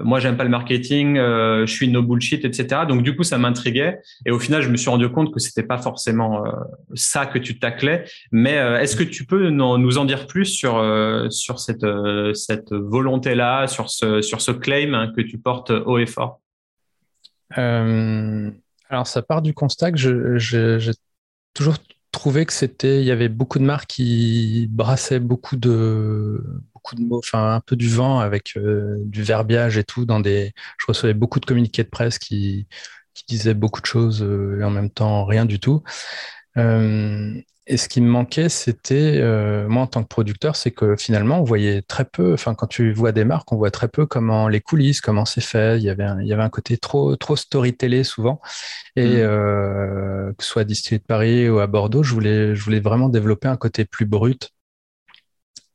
[0.03, 2.83] moi j'aime pas le marketing, euh, je suis no bullshit, etc.
[2.89, 5.63] Donc du coup ça m'intriguait et au final je me suis rendu compte que c'était
[5.63, 6.51] pas forcément euh,
[6.95, 8.05] ça que tu taclais.
[8.33, 10.83] Mais est-ce que tu peux nous en dire plus sur
[11.31, 11.87] sur cette
[12.35, 16.41] cette volonté là, sur ce sur ce claim que tu portes haut et fort?
[17.51, 20.93] Alors ça part du constat que j'ai
[21.55, 21.77] toujours
[22.13, 26.43] trouvé que c'était il y avait beaucoup de marques qui brassaient beaucoup de
[26.95, 30.07] de mots, enfin un peu du vent avec euh, du verbiage et tout.
[30.07, 32.69] Dans des, je recevais beaucoup de communiqués de presse qui
[33.15, 34.23] qui disait beaucoup de choses
[34.61, 35.83] et en même temps rien du tout.
[37.69, 41.41] Et ce qui me manquait, c'était, euh, moi en tant que producteur, c'est que finalement,
[41.41, 44.47] on voyait très peu, enfin quand tu vois des marques, on voit très peu comment
[44.47, 45.77] les coulisses, comment c'est fait.
[45.79, 48.41] Il y avait un, il y avait un côté trop, trop storytellé souvent.
[48.95, 49.17] Et mmh.
[49.17, 52.79] euh, que ce soit à District de Paris ou à Bordeaux, je voulais, je voulais
[52.79, 54.53] vraiment développer un côté plus brut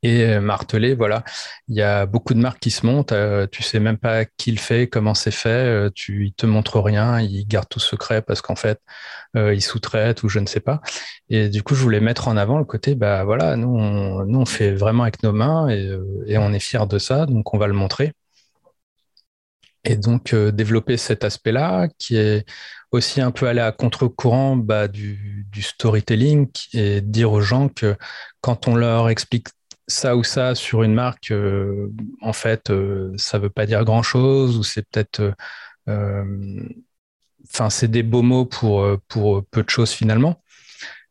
[0.02, 0.94] et euh, marteler.
[0.94, 1.24] Voilà,
[1.68, 3.12] il y a beaucoup de marques qui se montent.
[3.12, 5.48] Euh, tu sais même pas qui le fait, comment c'est fait.
[5.48, 8.80] Euh, tu, ils te montrent rien, ils gardent tout secret parce qu'en fait,
[9.36, 10.80] euh, ils sous-traitent ou je ne sais pas.
[11.28, 14.40] Et du coup, je voulais mettre en avant le côté, bah voilà, nous on, nous
[14.40, 17.66] on fait vraiment avec nos mains et, on est fiers de ça, donc on va
[17.68, 18.12] le montrer.
[19.84, 22.46] Et donc développer cet aspect-là qui est
[22.92, 27.96] aussi un peu aller à contre-courant bah, du, du storytelling et dire aux gens que
[28.40, 29.48] quand on leur explique
[29.92, 31.88] ça ou ça sur une marque, euh,
[32.20, 35.34] en fait, euh, ça veut pas dire grand-chose ou c'est peut-être,
[35.88, 36.60] euh,
[37.48, 40.42] enfin, c'est des beaux mots pour pour peu de choses finalement.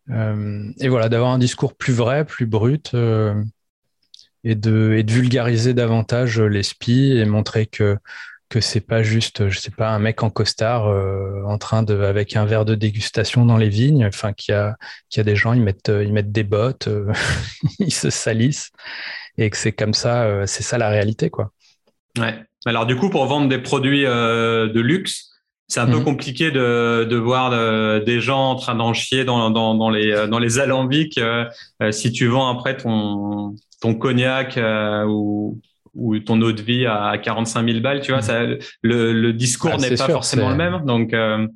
[0.10, 2.94] et voilà, d'avoir un discours plus vrai, plus brut.
[4.44, 7.98] et de, et de vulgariser davantage les spies et montrer que
[8.52, 12.02] que c'est pas juste, je sais pas, un mec en costard euh, en train de,
[12.02, 14.06] avec un verre de dégustation dans les vignes.
[14.06, 14.76] Enfin, qu'il y a,
[15.10, 17.14] qu'il y a des gens, ils mettent, ils mettent des bottes, euh,
[17.80, 18.72] ils se salissent,
[19.38, 21.52] et que c'est comme ça, euh, c'est ça la réalité, quoi.
[22.20, 22.36] Ouais.
[22.66, 25.32] Alors du coup, pour vendre des produits de luxe,
[25.70, 26.04] c'est un peu mhm.
[26.04, 27.50] compliqué de, de voir
[28.04, 31.20] des gens en train d'en chier dans, dans, dans, les, dans les alambics.
[31.92, 34.60] si tu vends après ton, ton cognac
[35.08, 35.60] ou
[35.94, 39.72] ou ton eau de vie à 45 000 balles, tu vois, ça, le, le discours
[39.74, 40.86] ah, n'est pas forcément le même.
[40.86, 41.48] Donc, euh...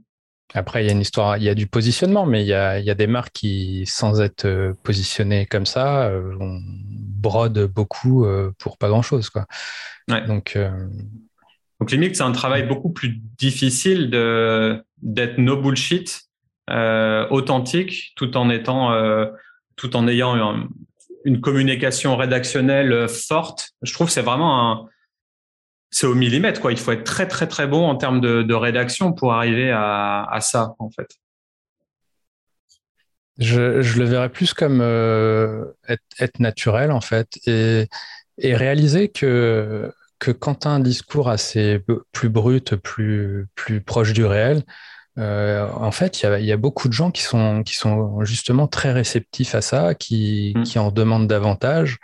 [0.54, 2.80] Après, il y a une histoire, il y a du positionnement, mais il y a,
[2.80, 7.66] il y a des marques qui, sans être euh, positionnées comme ça, euh, on brode
[7.66, 9.30] beaucoup euh, pour pas grand-chose.
[9.30, 9.46] Quoi.
[10.10, 10.26] Ouais.
[10.28, 10.58] Donc,
[11.80, 16.22] Donc, limite, c'est un travail beaucoup plus difficile de, d'être no bullshit,
[16.70, 18.92] authentique, tout en étant,
[19.76, 20.68] tout en ayant
[21.26, 23.72] une communication rédactionnelle euh, forte.
[23.82, 24.86] Je trouve que c'est vraiment un,
[25.90, 26.72] c'est au millimètre quoi.
[26.72, 30.76] Il faut être très très très bon en termes de, rédaction pour arriver à, ça
[30.80, 31.10] en fait.
[33.38, 37.90] Je, je le verrais plus comme euh, être, naturel en fait et,
[38.38, 41.84] et réaliser que que quand un discours assez
[42.14, 44.64] plus brut, plus plus proche du réel,
[45.18, 48.24] euh, en fait, il y a, y a, beaucoup de gens qui sont, qui sont
[48.26, 50.64] justement très réceptifs à ça, qui, mm.
[50.64, 52.00] qui en demandent davantage,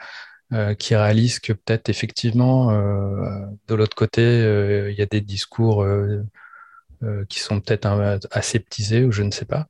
[0.54, 4.21] euh, qui réalisent que peut-être effectivement, euh, de l'autre côté,
[4.89, 5.86] il y a des discours
[7.30, 7.88] qui sont peut-être
[8.32, 9.67] aseptisés ou je ne sais pas.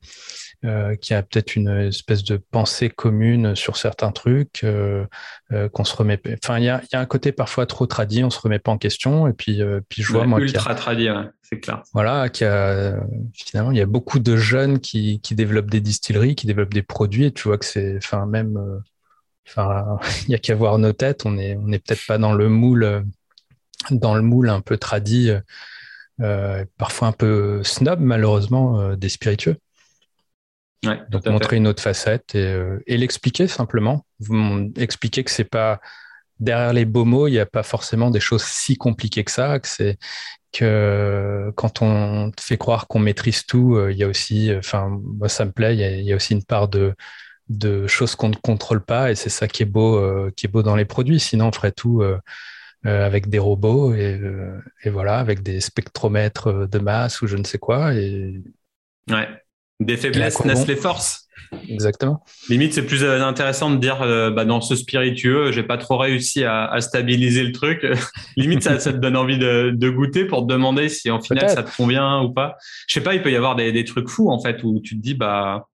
[0.63, 5.07] Euh, qui a peut-être une espèce de pensée commune sur certains trucs, euh,
[5.51, 6.21] euh, qu'on se remet.
[6.43, 8.71] Enfin, il y a, y a, un côté parfois trop tradit, on se remet pas
[8.71, 9.27] en question.
[9.27, 11.07] Et puis, puis je vois moi ultra tradit,
[11.41, 11.81] c'est clair.
[11.95, 12.95] Voilà, qui a
[13.33, 16.83] finalement il y a beaucoup de jeunes qui, qui développent des distilleries, qui développent des
[16.83, 17.25] produits.
[17.25, 18.83] Et tu vois que c'est, enfin même,
[19.47, 19.97] enfin
[20.27, 21.25] il y a qu'à voir nos têtes.
[21.25, 23.03] On est on n'est peut-être pas dans le moule,
[23.89, 25.31] dans le moule un peu tradit.
[26.21, 29.57] Euh, parfois un peu snob malheureusement des spiritueux.
[30.83, 34.05] Donc montrer une autre facette et, euh, et l'expliquer simplement.
[34.19, 35.79] Vous expliquer que c'est pas
[36.39, 39.59] derrière les beaux mots, il n'y a pas forcément des choses si compliquées que ça.
[39.59, 39.97] Que c'est
[40.51, 44.89] que quand on te fait croire qu'on maîtrise tout, euh, il y a aussi, enfin
[44.89, 46.95] moi ça me plaît, il y a, il y a aussi une part de
[47.49, 50.49] de choses qu'on ne contrôle pas et c'est ça qui est beau, euh, qui est
[50.49, 51.19] beau dans les produits.
[51.19, 52.03] Sinon on ferait tout.
[52.83, 54.19] avec des robots et,
[54.83, 57.93] et, voilà, avec des spectromètres de masse ou je ne sais quoi.
[57.93, 58.41] Et,
[59.09, 59.27] ouais.
[59.81, 61.27] Des faiblesses naissent les forces.
[61.67, 62.23] Exactement.
[62.49, 65.97] Limite, c'est plus euh, intéressant de dire euh, bah, dans ce spiritueux, j'ai pas trop
[65.97, 67.85] réussi à, stabiliser le truc.
[68.37, 71.75] Limite, ça, te donne envie de, goûter pour te demander si en final ça te
[71.75, 72.57] convient ou pas.
[72.87, 75.01] Je sais pas, il peut y avoir des, trucs fous en fait où tu te
[75.01, 75.67] dis bah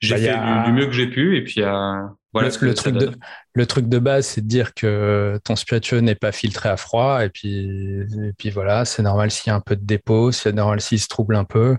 [0.00, 2.50] j'ai bah, fait du, mieux que j'ai pu et puis euh, voilà.
[2.60, 3.12] Le, truc de,
[3.54, 7.24] le truc de base, c'est de dire que ton spiritueux n'est pas filtré à froid
[7.24, 10.52] et puis et puis voilà, c'est normal s'il y a un peu de dépôt, c'est
[10.52, 11.76] normal s'il se trouble un peu.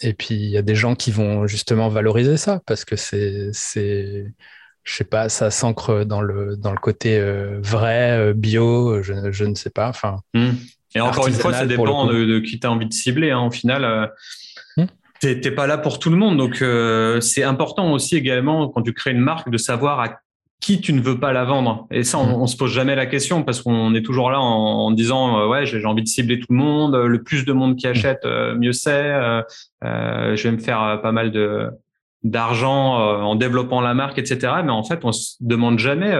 [0.00, 3.50] Et puis, il y a des gens qui vont justement valoriser ça parce que c'est,
[3.52, 4.26] c'est,
[4.84, 9.32] je sais pas, ça s'ancre dans le, dans le côté euh, vrai, euh, bio, je,
[9.32, 9.88] je, ne sais pas.
[9.88, 10.20] Enfin.
[10.34, 10.50] Mmh.
[10.94, 13.30] Et encore une fois, ça dépend de, de, qui tu as envie de cibler.
[13.30, 13.40] Hein.
[13.40, 14.06] Au final, euh,
[14.76, 15.40] mmh.
[15.40, 16.38] t'es pas là pour tout le monde.
[16.38, 20.20] Donc, euh, c'est important aussi également, quand tu crées une marque, de savoir à
[20.60, 21.86] qui tu ne veux pas la vendre.
[21.90, 22.42] Et ça, on, mm.
[22.42, 25.66] on se pose jamais la question parce qu'on est toujours là en, disant euh, ouais,
[25.66, 27.90] j'ai envie de cibler tout le monde, le plus de monde qui mm.
[27.90, 29.12] achète, euh, mieux c'est.
[29.12, 29.42] Euh,
[29.82, 31.68] je vais me faire pas mal de
[32.24, 34.54] d'argent en développant la marque, etc.
[34.64, 36.12] Mais en fait, on se demande jamais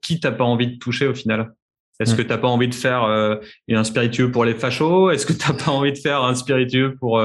[0.00, 1.52] qui t'as pas envie de toucher au final.
[1.98, 5.10] Est-ce que tu n'as pas envie de faire un spiritueux pour les fachos?
[5.10, 7.20] Est-ce que tu n'as pas envie de faire un spiritueux pour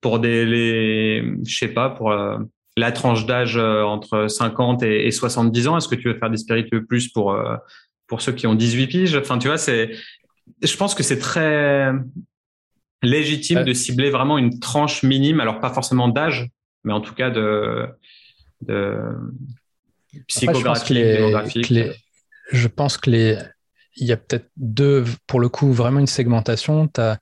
[0.00, 2.10] pour des les je sais pas pour
[2.78, 5.76] la tranche d'âge entre 50 et, 70 ans.
[5.76, 7.36] Est-ce que tu veux faire des spiritueux plus pour
[8.06, 9.16] pour ceux qui ont 18 piges?
[9.16, 9.90] Enfin, tu vois, c'est
[10.62, 11.92] je pense que c'est très
[13.02, 16.48] légitime de cibler vraiment une tranche minime, alors pas forcément d'âge,
[16.84, 17.86] mais en tout cas de,
[18.62, 18.96] de
[20.26, 21.92] psychographique, je
[22.50, 23.38] je pense que les,
[23.96, 26.88] il y a peut-être deux, pour le coup, vraiment une segmentation.
[26.88, 27.18] Tu as,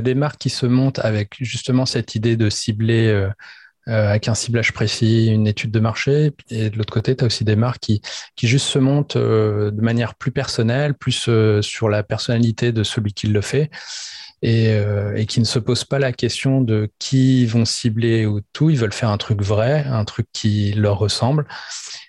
[0.00, 3.32] des marques qui se montent avec justement cette idée de cibler euh, euh,
[3.90, 6.32] avec un ciblage précis, une étude de marché.
[6.50, 8.02] Et de l'autre côté, tu as aussi des marques qui,
[8.36, 11.28] qui juste se montent euh, de manière plus personnelle, plus
[11.60, 13.70] sur la personnalité de celui qui le fait
[14.42, 18.26] et, euh, et, qui ne se posent pas la question de qui ils vont cibler
[18.26, 18.70] ou tout.
[18.70, 21.46] Ils veulent faire un truc vrai, un truc qui leur ressemble,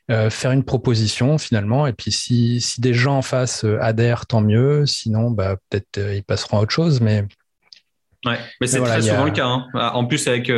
[0.10, 1.88] euh, faire une proposition finalement.
[1.88, 4.86] Et puis si, si des gens en face euh, adhèrent, tant mieux.
[4.86, 7.02] Sinon, bah, peut-être euh, ils passeront à autre chose.
[7.02, 7.26] Mais,
[8.26, 9.46] ouais, mais c'est très souvent le cas.
[9.46, 9.67] Hein.
[9.74, 10.52] Ah, en plus, avec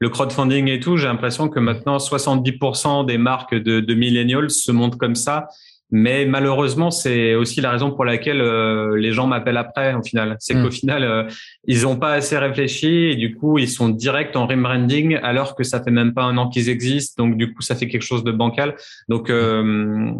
[0.00, 4.72] le crowdfunding et tout, j'ai l'impression que maintenant 70% des marques de, de millennials se
[4.72, 5.48] montrent comme ça
[5.92, 9.94] mais malheureusement, c'est aussi la raison pour laquelle euh, les gens m'appellent après.
[9.94, 10.72] Au final, c'est qu'au hmm.
[10.72, 11.24] final, euh,
[11.66, 15.64] ils n'ont pas assez réfléchi et du coup, ils sont direct en rebranding alors que
[15.64, 17.24] ça fait même pas un an qu'ils existent.
[17.24, 18.76] Donc du coup, ça fait quelque chose de bancal.
[19.08, 20.12] Donc euh,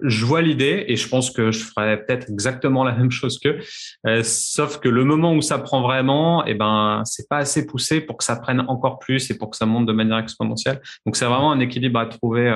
[0.00, 3.60] je vois l'idée et je pense que je ferais peut-être exactement la même chose qu'eux,
[4.22, 8.00] sauf que le moment où ça prend vraiment, et eh ben, c'est pas assez poussé
[8.00, 10.80] pour que ça prenne encore plus et pour que ça monte de manière exponentielle.
[11.04, 12.50] Donc c'est vraiment un équilibre à trouver.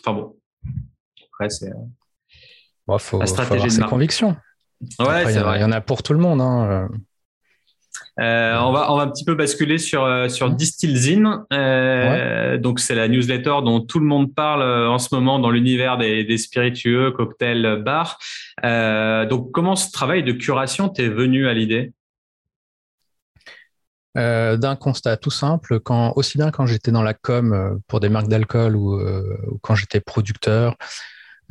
[0.00, 0.36] enfin bon,
[1.48, 1.70] c'est
[2.86, 4.36] bon, faut, la stratégie faut de ses convictions.
[4.98, 6.40] Ouais, il y, en a pour tout le monde.
[6.40, 6.88] Hein.
[8.20, 11.44] Euh, on va on va un petit peu basculer sur euh, sur Distillzine.
[11.52, 15.96] Euh, Donc c'est la newsletter dont tout le monde parle en ce moment dans l'univers
[15.96, 18.18] des, des, spiritueux, cocktails, bars.
[18.64, 21.92] Euh, donc comment ce travail de curation t'est venu à l'idée?
[24.14, 28.28] D'un constat tout simple, quand, aussi bien quand j'étais dans la com pour des marques
[28.28, 30.76] d'alcool ou, ou, quand j'étais producteur,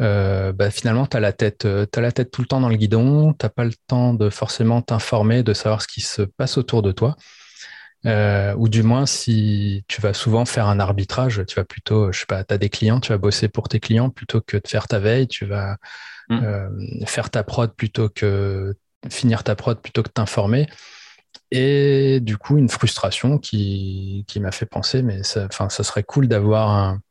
[0.01, 2.69] euh, bah, finalement, tu as, la tête, euh, as la tête tout le temps dans
[2.69, 6.23] le guidon, tu n'as pas le temps de forcément t'informer, de savoir ce qui se
[6.23, 7.15] passe autour de toi.
[8.07, 12.21] Euh, ou du moins, si tu vas souvent faire un arbitrage, tu vas plutôt, je
[12.21, 14.67] sais pas, tu as des clients, tu vas bosser pour tes clients plutôt que de
[14.67, 15.77] faire ta veille, tu vas
[16.29, 17.05] mmh.
[17.05, 18.73] faire ta prod plutôt que
[19.11, 20.67] finir ta prod plutôt que t'informer.
[21.51, 26.27] Et du coup, une frustration qui, qui m'a fait penser, mais ça, ça serait cool
[26.27, 27.01] d'avoir un,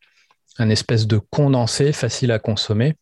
[0.61, 2.96] un espèce de condensé facile à consommer.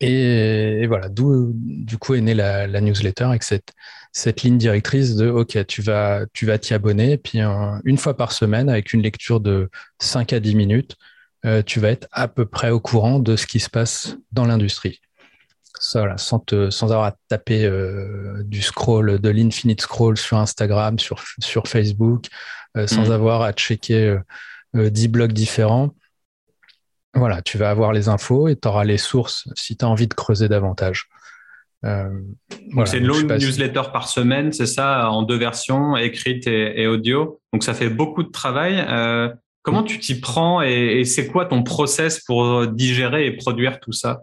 [0.00, 3.72] Et, voilà, d'où du coup est née la, newsletter avec cette,
[4.12, 8.32] cette ligne directrice de OK, tu vas tu vas t'y abonner, puis une fois par
[8.32, 10.96] semaine, avec une lecture de 5 à 10 minutes,
[11.44, 14.44] euh, tu vas être à peu près au courant de ce qui se passe dans
[14.44, 15.00] l'industrie.
[15.94, 21.22] Voilà, sans, sans avoir à taper euh, du scroll, de l'infinite scroll sur Instagram, sur,
[21.40, 22.26] sur Facebook,
[22.76, 23.12] euh, sans mmh.
[23.12, 24.16] avoir à checker
[24.74, 25.94] 10 blogs différents.
[27.14, 30.08] Voilà, tu vas avoir les infos et tu auras les sources si tu as envie
[30.08, 31.08] de creuser davantage.
[31.84, 32.08] Euh,
[32.86, 37.40] c'est une longue newsletter par semaine, c'est ça, en deux versions, écrite et, audio.
[37.52, 38.84] Donc ça fait beaucoup de travail.
[38.88, 39.28] Euh,
[39.62, 44.22] comment tu t'y prends et, c'est quoi ton process pour digérer et produire tout ça?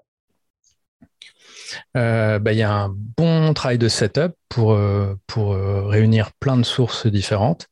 [1.96, 4.80] Euh, bah, il y a un bon travail de setup pour,
[5.28, 7.68] pour réunir plein de sources différentes.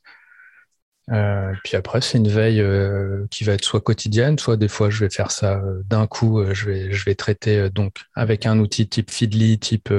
[1.12, 4.90] Euh, puis après, c'est une veille euh, qui va être soit quotidienne, soit des fois
[4.90, 6.44] je vais faire ça euh, d'un coup.
[6.54, 9.94] je vais je vais traiter donc avec un outil type Feedly, type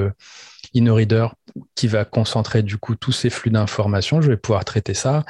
[0.75, 1.27] InnoReader,
[1.75, 4.21] qui va concentrer du coup tous ces flux d'informations.
[4.21, 5.25] Je vais pouvoir traiter ça.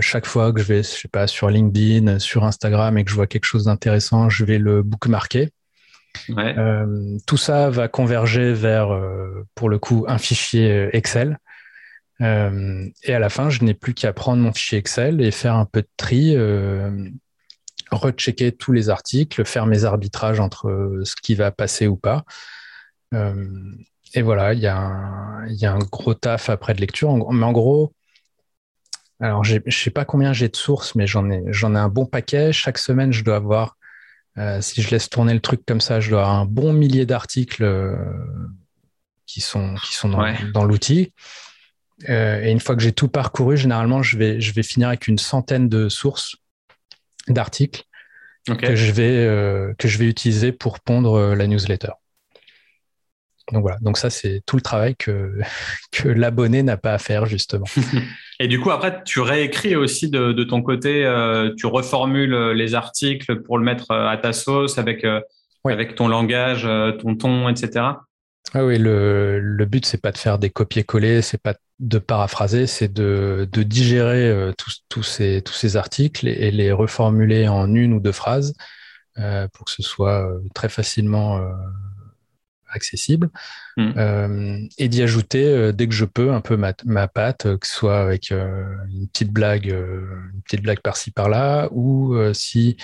[0.00, 3.14] chaque fois que je vais, je sais pas, sur LinkedIn, sur Instagram et que je
[3.14, 5.48] vois quelque chose d'intéressant, je vais le bookmarker.
[6.30, 6.54] Ouais.
[7.26, 8.88] tout ça va converger vers,
[9.54, 11.38] pour le coup, un fichier Excel
[12.20, 15.54] euh, et à la fin, je n'ai plus qu'à prendre mon fichier Excel et faire
[15.54, 17.08] un peu de tri, euh,
[17.90, 22.24] rechecker tous les articles, faire mes arbitrages entre euh, ce qui va passer ou pas.
[23.14, 23.46] Euh,
[24.14, 27.14] et voilà, il y, a un, y a un gros taf après de lecture.
[27.32, 27.92] mais en gros,
[29.20, 32.52] alors je ne sais pas combien j'ai de sources, mais j'en ai, un bon paquet.
[32.52, 33.76] Chaque semaine, je dois avoir,
[34.60, 37.98] si je laisse tourner le truc comme ça, je dois avoir un bon millier d'articles
[39.26, 41.12] qui sont, qui sont dans, dans l'outil.
[42.08, 45.08] Euh, et une fois que j'ai tout parcouru, généralement, je vais, je vais finir avec
[45.08, 46.36] une centaine de sources
[47.26, 47.84] d'articles
[48.46, 51.92] que, je vais, euh, que je vais utiliser pour pondre euh, la newsletter.
[53.52, 55.38] Donc voilà, donc ça c'est tout le travail que,
[55.92, 57.66] que l'abonné n'a pas à faire justement.
[58.40, 61.02] Et du coup après tu réécris aussi de, de ton côté,
[61.56, 65.04] tu reformules les articles pour le mettre à ta sauce avec
[65.64, 66.68] avec ton langage,
[67.00, 67.84] ton ton, etc.
[68.54, 72.66] Ah oui, le, le but, c'est pas de faire des copier-coller, c'est pas de paraphraser,
[72.66, 74.52] c'est de, de, digérer euh,
[74.88, 78.54] tous, ces, tous ces articles et, les reformuler en une ou deux phrases
[79.18, 81.40] euh, pour que ce soit euh, très facilement
[82.70, 83.30] accessible
[83.78, 84.66] mmh.
[84.76, 87.98] et d'y ajouter dès que je peux un peu ma, ma patte, que ce soit
[88.00, 92.76] avec une petite blague, une petite blague par-ci par-là ou si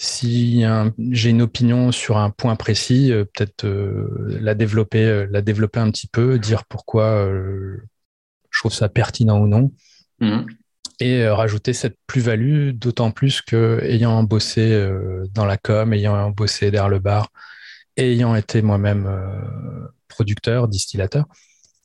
[0.00, 0.62] si
[1.10, 5.80] j'ai une opinion sur un point précis, euh, peut-être euh, la développer, euh, la développer
[5.80, 9.72] un petit peu, dire pourquoi je trouve ça pertinent ou non,
[10.20, 10.46] mhm.
[11.00, 14.88] et rajouter cette plus-value, d'autant plus que ayant bossé
[15.34, 17.32] dans la com, ayant bossé derrière le bar,
[17.96, 19.08] ayant été moi-même
[20.06, 21.24] producteur, distillateur,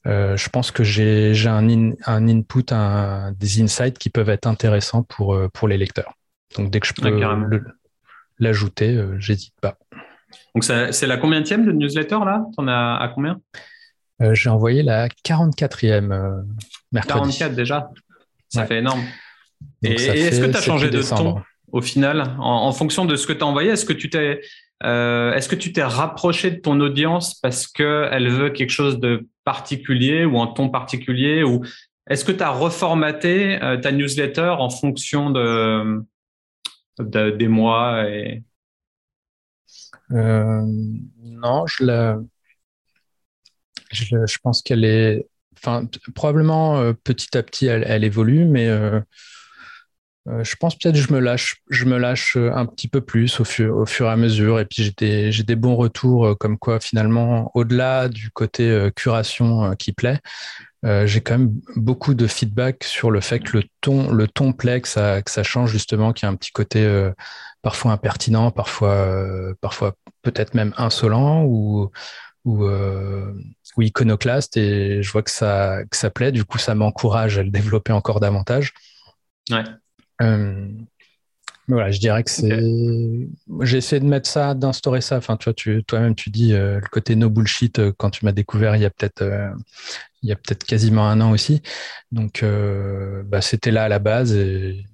[0.06, 5.38] je pense que j'ai un, un input, un, des insights qui peuvent être intéressants pour,
[5.52, 6.14] pour les lecteurs.
[6.56, 7.10] Donc dès que je peux
[8.44, 9.78] l'ajouter, euh, j'hésite pas.
[10.54, 12.46] Donc c'est la combienième de newsletter là?
[12.56, 13.40] T'en as à combien?
[14.22, 16.42] Euh, J'ai envoyé la 44e euh,
[16.92, 17.38] mercredi.
[17.38, 17.90] 44 déjà?
[18.50, 19.02] Ça fait énorme.
[19.84, 21.42] et, est-ce que tu as changé de ton
[21.72, 22.36] au final?
[22.40, 24.42] En, fonction de ce que tu as envoyé Est-ce que tu t'es
[24.84, 30.26] est-ce que tu t'es rapproché de ton audience parce qu'elle veut quelque chose de particulier
[30.26, 31.64] ou un ton particulier ou
[32.10, 36.04] est-ce que tu as reformaté ta newsletter en fonction de,
[37.00, 38.44] des mois et...
[40.12, 40.62] Euh,
[41.22, 42.20] non, je, la...
[43.92, 45.28] je, pense qu'elle est.
[45.58, 49.00] Enfin, probablement euh, petit à petit, elle, évolue, mais euh,
[50.26, 53.44] je pense peut-être que je me lâche, je me lâche un petit peu plus au
[53.44, 54.60] fur, et à mesure.
[54.60, 60.20] Et puis j'ai des, bons retours, comme quoi finalement, au-delà du côté curation qui plaît,
[60.86, 64.52] euh, j'ai quand même beaucoup de feedback sur le fait que le ton, le ton
[64.52, 67.12] plaît, que ça, change justement, qu'il y a un petit côté euh,
[67.62, 71.90] parfois impertinent, parfois, euh, parfois peut-être même insolent ou,
[73.78, 74.58] iconoclaste.
[74.58, 76.34] Et je vois que ça, que ça plaît.
[76.34, 78.74] Du coup, ça m'encourage à le développer encore davantage.
[79.50, 79.64] Ouais.
[81.68, 82.62] Voilà, je dirais que c'est.
[83.62, 85.18] J'ai essayé de mettre ça, d'instaurer ça.
[85.18, 88.76] Enfin, tu vois, tu, toi-même, tu dis le côté no bullshit quand tu m'as découvert
[88.76, 89.24] il y a peut-être
[90.24, 91.62] il y a peut-être quasiment un an aussi.
[92.12, 94.86] Donc, euh, bah, c'était là à la base et,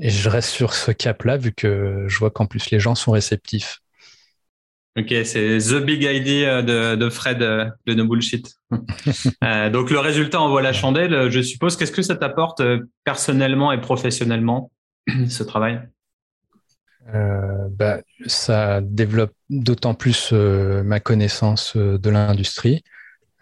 [0.00, 3.80] je reste sur ce cap-là vu que je vois qu'en plus les gens sont réceptifs.
[4.98, 8.54] Ok, c'est The Big Idea de, Fred euh, de No Bullshit.
[9.44, 11.76] Euh, donc le résultat envoie la chandelle, je suppose.
[11.76, 12.62] Qu'est-ce que ça t'apporte
[13.04, 14.70] personnellement et professionnellement,
[15.28, 15.80] ce travail?
[17.12, 22.82] Bah, Ça développe d'autant plus ma connaissance de l'industrie.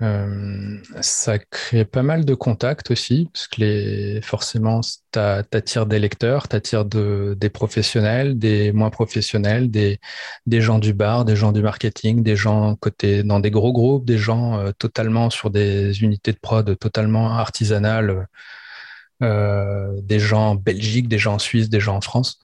[0.02, 6.48] Euh, ça crée pas mal de contacts aussi, parce que forcément, tu attires des lecteurs,
[6.48, 6.56] tu
[7.36, 10.00] des professionnels, des moins professionnels, des,
[10.46, 14.06] des gens du bar, des gens du marketing, des gens côté dans des gros groupes,
[14.06, 18.26] des gens euh, totalement sur des unités de prod totalement artisanales,
[19.22, 22.40] euh, des gens en Belgique, des gens en Suisse, des gens en France.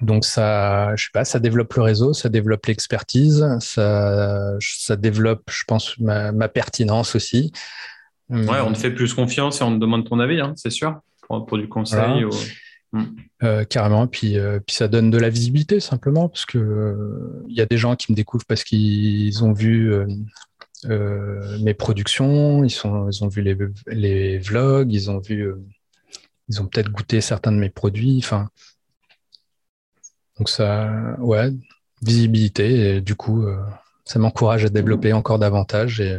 [0.00, 5.42] Donc ça, je sais pas, ça développe le réseau, ça développe l'expertise, ça, ça développe,
[5.50, 7.52] je pense, ma, pertinence aussi.
[8.30, 11.00] Ouais, on te fait plus confiance et on te demande ton avis, hein, c'est sûr,
[11.26, 12.24] pour, du conseil.
[12.92, 13.04] Hmm.
[13.42, 17.54] Euh, carrément, puis, euh, puis ça donne de la visibilité simplement parce que il euh,
[17.54, 19.92] y a des gens qui me découvrent parce qu'ils ont vu
[20.84, 23.56] mes productions, ils, sont, ils ont vu les,
[23.88, 25.52] les vlogs, ils ont vu,
[26.48, 28.20] ils ont peut-être goûté certains de mes produits.
[28.22, 28.48] Enfin,
[30.38, 31.50] donc ça, ouais,
[32.02, 33.56] visibilité et du coup, euh,
[34.04, 36.18] ça m'encourage à développer encore davantage et,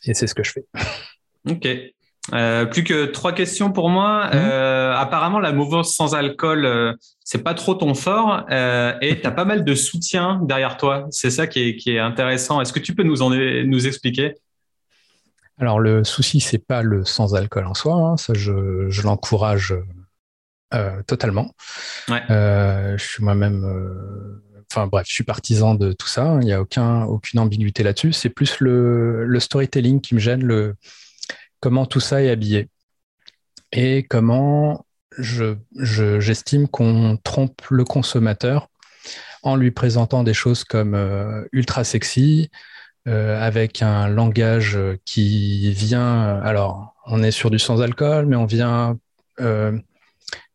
[0.00, 0.66] c'est ce que je fais.
[1.48, 1.66] Ok.
[2.34, 4.26] Euh, plus que trois questions pour moi.
[4.26, 4.32] Mhm.
[4.34, 9.46] Euh, apparemment, la mouvance sans alcool, c'est pas trop ton fort et tu as pas
[9.46, 11.06] mal de soutien derrière toi.
[11.10, 12.60] C'est ça qui est, intéressant.
[12.60, 14.34] Est-ce que tu peux nous en nous expliquer?
[15.58, 17.94] Alors, le souci, c'est pas le sans alcool en soi.
[17.94, 18.16] Hein.
[18.18, 19.74] Ça, je, je l'encourage
[20.74, 21.54] euh, totalement.
[22.10, 26.36] Euh, je suis moi-même, euh, enfin bref, je suis partisan de tout ça.
[26.42, 28.12] Il n'y a aucun, aucune ambiguïté là-dessus.
[28.12, 30.74] C'est plus le, le, storytelling qui me gêne, le
[31.60, 32.68] comment tout ça est habillé
[33.72, 34.84] et comment
[35.16, 38.68] je, j'estime qu'on trompe le consommateur
[39.42, 42.50] en lui présentant des choses comme ultra sexy,
[43.06, 46.40] avec un langage qui vient.
[46.40, 48.98] Alors, on est sur du sans alcool, mais on vient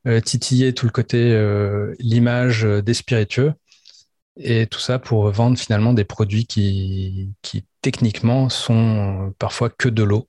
[0.05, 3.53] titiller tout le côté, euh, l'image euh, des spiritueux,
[4.37, 10.03] et tout ça pour vendre finalement des produits qui, qui techniquement sont parfois que de
[10.03, 10.27] l'eau.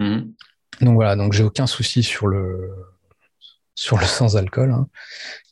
[0.00, 0.32] Mhm.
[0.80, 2.74] Donc voilà, donc j'ai aucun souci sur le
[3.74, 4.88] sur le sans alcool, hein,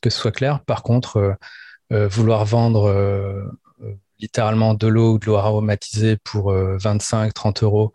[0.01, 0.63] que ce soit clair.
[0.65, 1.37] Par contre,
[1.91, 2.91] vouloir vendre
[4.19, 7.93] littéralement de l'eau ou de l'eau aromatisée pour 25, 30 euros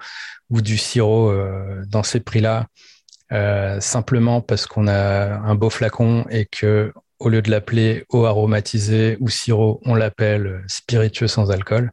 [0.51, 1.33] ou du sirop
[1.89, 2.69] dans ces prix-là,
[3.81, 9.17] simplement parce qu'on a un beau flacon et que au lieu de l'appeler eau aromatisée
[9.21, 11.91] ou sirop, on l'appelle spiritueux sans alcool.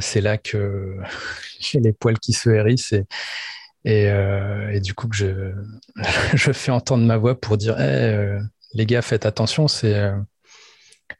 [0.00, 0.96] c'est là que
[1.60, 2.94] j'ai les poils qui se hérissent
[3.86, 5.54] et, euh, du coup, que
[6.34, 8.38] je, fais entendre ma voix pour dire euh,
[8.74, 9.94] les gars, faites attention, c'est.
[9.94, 10.16] Euh,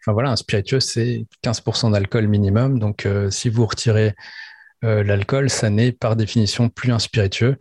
[0.01, 2.80] enfin voilà, un spiritueux, c'est 15% d'alcool minimum.
[2.80, 4.14] Donc, si vous retirez
[4.82, 7.57] l'alcool, ça n'est par définition plus un spiritueux.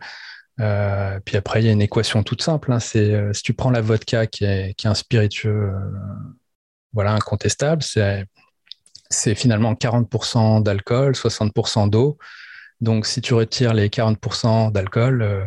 [0.56, 2.72] Puis après, il y a une équation toute simple.
[2.72, 5.72] Hein, c'est si tu prends la vodka qui est, qui est un spiritueux,
[6.92, 12.18] voilà, incontestable, c'est finalement 40% d'alcool, 60% d'eau.
[12.80, 15.44] Donc, si tu retires les 40% d'alcool, euh,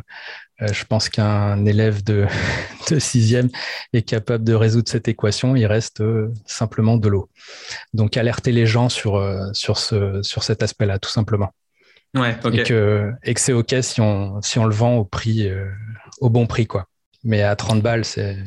[0.61, 2.25] euh, je pense qu'un élève de,
[2.89, 3.49] de sixième
[3.93, 5.55] est capable de résoudre cette équation.
[5.55, 7.29] Il reste euh, simplement de l'eau.
[7.93, 11.51] Donc, alerter les gens sur, sur, ce, sur cet aspect-là, tout simplement.
[12.15, 15.49] Ouais, Et que, et que c'est OK si on, si on le vend au prix,
[16.19, 16.87] au bon prix, quoi.
[17.23, 18.37] Mais à 30 balles, c'est,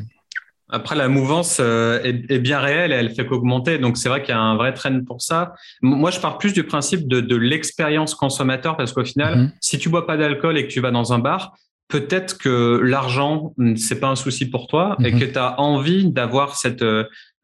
[0.72, 3.76] après, la mouvance euh, est, bien réelle et elle fait qu'augmenter.
[3.76, 5.52] Donc, c'est vrai qu'il y a un vrai trend pour ça.
[5.82, 9.52] Moi, je pars plus du principe de, de l'expérience consommateur parce qu'au final, mhm.
[9.60, 11.54] si tu bois pas d'alcool et que tu vas dans un bar,
[11.88, 15.20] peut-être que l'argent, c'est pas un souci pour toi et mhm.
[15.20, 16.82] que tu as envie d'avoir cette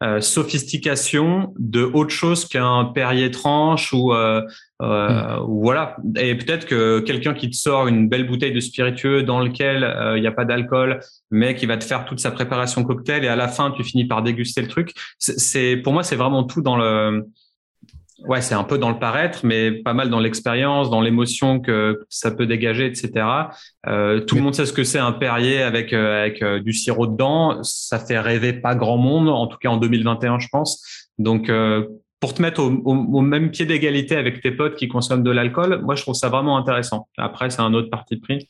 [0.02, 4.42] euh, euh, sophistication de autre chose qu'un Perrier tranche ou, euh,
[4.82, 5.42] euh, mm.
[5.48, 5.96] ou voilà.
[6.16, 10.20] Et peut-être que quelqu'un qui te sort une belle bouteille de spiritueux dans lequel il
[10.20, 13.36] n'y a pas d'alcool, mais qui va te faire toute sa préparation cocktail et à
[13.36, 14.92] la fin tu finis par déguster le truc.
[15.18, 17.26] C'est pour moi c'est vraiment tout dans le
[18.26, 22.00] ouais, c'est un peu dans le paraître, mais pas mal dans l'expérience, dans l'émotion que
[22.08, 23.26] ça peut dégager, etc.
[23.86, 26.72] Euh, tout le monde sait ce que c'est un Perrier avec euh, avec euh, du
[26.72, 27.62] sirop dedans.
[27.62, 31.08] Ça fait rêver pas grand monde, en tout cas en 2021, je pense.
[31.18, 31.50] Donc
[32.20, 35.82] pour te mettre au, au, même pied d'égalité avec tes potes qui consomment de l'alcool,
[35.82, 37.08] moi je trouve ça vraiment intéressant.
[37.16, 38.48] Après, c'est un autre parti de prix.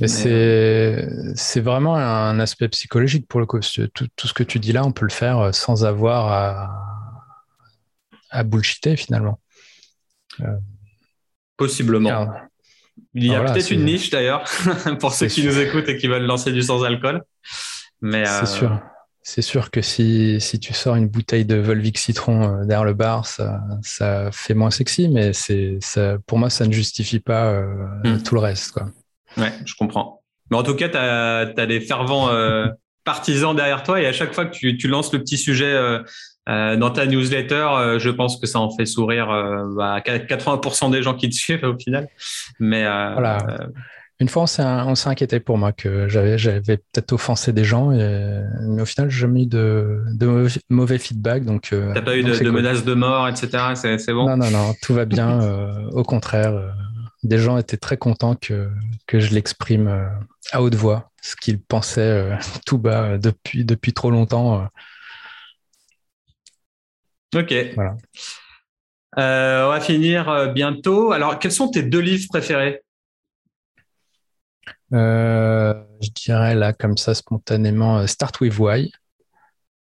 [0.00, 3.58] Mais c'est c'est vraiment un aspect psychologique pour le coup.
[3.94, 6.87] Tout, tout ce que tu dis là, on peut le faire sans avoir à
[8.30, 9.40] à bullshiter finalement.
[10.40, 10.56] Euh,
[11.56, 12.28] Possiblement.
[13.14, 14.44] Il y a peut-être une niche d'ailleurs
[15.00, 17.22] pour ceux qui nous écoutent et qui veulent lancer du sans alcool.
[18.00, 18.80] Mais c'est euh, sûr.
[19.22, 22.94] C'est sûr que si, si, tu sors une bouteille de Volvic citron euh, derrière le
[22.94, 27.60] bar, ça, ça fait moins sexy, mais ça, pour moi, ça ne justifie pas
[28.04, 28.22] hmm.
[28.22, 28.72] tout le reste.
[28.72, 28.90] Quoi.
[29.36, 30.22] Ouais, je comprends.
[30.50, 32.30] Mais en tout cas, tu as, des fervents
[33.04, 35.76] partisans derrière toi et à chaque fois que tu, tu lances le petit sujet
[36.48, 40.90] euh, dans ta newsletter, euh, je pense que ça en fait sourire euh, bah, 80%
[40.90, 42.08] des gens qui te suivent au final.
[42.58, 43.38] Mais voilà.
[44.20, 48.84] Une fois, on s'est inquiété pour moi que j'avais peut-être offensé des gens, mais au
[48.84, 51.44] final, j'ai mis de, de mauvais, feedback.
[51.44, 53.74] Donc, t'as pas eu de, menaces de mort, etc.
[53.74, 54.28] C'est bon?
[54.28, 55.40] Non, non, non, tout va bien.
[55.92, 56.52] au contraire,
[57.22, 58.68] des gens étaient très contents que
[59.06, 59.88] que je l'exprime
[60.50, 62.36] à haute voix, ce qu'ils pensaient
[62.66, 64.68] tout bas depuis depuis trop longtemps.
[67.34, 67.54] Ok.
[67.74, 67.96] Voilà.
[69.18, 71.12] Euh, on va finir euh, bientôt.
[71.12, 72.82] Alors, quels sont tes deux livres préférés?
[74.92, 78.92] Euh, Je dirais là, comme ça, spontanément, Start with Why,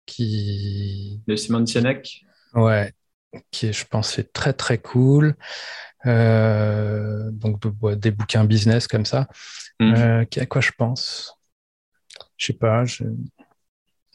[0.06, 1.22] qui.
[1.26, 2.24] De Simon Sinek?
[2.54, 2.92] Ouais,
[3.50, 5.34] qui, je pense, est très très cool.
[6.04, 7.62] donc,
[7.98, 9.28] des bouquins business comme ça.
[9.78, 10.24] Mmh.
[10.36, 11.36] à quoi je pense?
[12.36, 12.84] Je sais pas.
[12.84, 13.04] Je...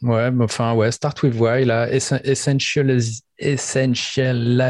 [0.02, 2.98] Ouais, enfin, ouais, Start with Why, là, essential,
[3.38, 4.60] essential,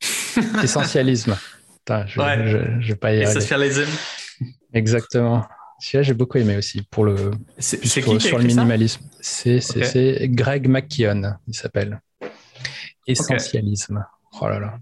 [0.62, 1.36] essentialisme.
[1.88, 2.80] je, ouais.
[2.80, 3.90] je, vais pas y Essentialism.
[4.72, 5.46] Exactement.
[5.80, 9.02] Celui-là, j'ai beaucoup aimé aussi pour le, c'est, qui sur le minimalisme.
[9.20, 12.00] C'est, c'est, Greg McKeon, il s'appelle.
[13.06, 14.04] Essentialisme.
[14.40, 14.78] Oh là là.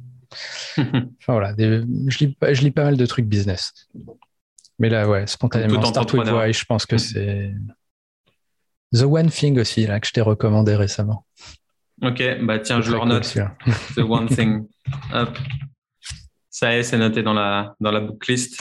[0.78, 3.72] enfin voilà, je, lis, je lis pas mal de trucs business.
[4.78, 7.52] Mais là, ouais, spontanément, Start with Why, je pense que c'est
[8.93, 11.26] The One Thing aussi, là, que je t'ai recommandé récemment.
[12.03, 13.24] Ok, bah tiens, je le renote.
[13.97, 14.66] The One Thing.
[15.12, 15.39] Hop.
[16.51, 18.61] Ça y est, c'est noté dans la, dans la booklist.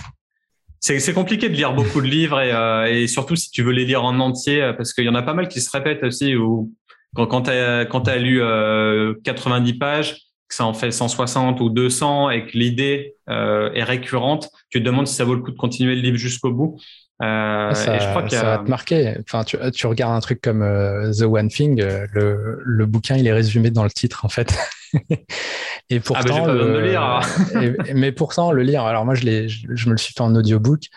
[0.79, 3.85] C'est compliqué de lire beaucoup de livres et, euh, et, surtout si tu veux les
[3.85, 6.35] lire en entier, euh, parce qu'il y en a pas mal qui se répètent aussi.
[6.35, 6.71] Ou
[7.15, 11.69] quand, quand tu as, as, lu euh, 90 pages, que ça en fait 160 ou
[11.69, 15.51] 200 et que l'idée euh, est récurrente, tu te demandes si ça vaut le coup
[15.51, 16.77] de continuer le livre jusqu'au bout.
[17.21, 19.15] Euh, ça, je crois ça va te marquer.
[19.21, 23.25] Enfin, tu, tu, regardes un truc comme euh, The One Thing, le, le, bouquin il
[23.25, 24.53] est résumé dans le titre en fait.
[25.89, 27.21] et pourtant, ah, le, lire,
[27.95, 28.83] mais pourtant le lire.
[28.83, 30.89] Alors moi je, je, je me le suis fait en audiobook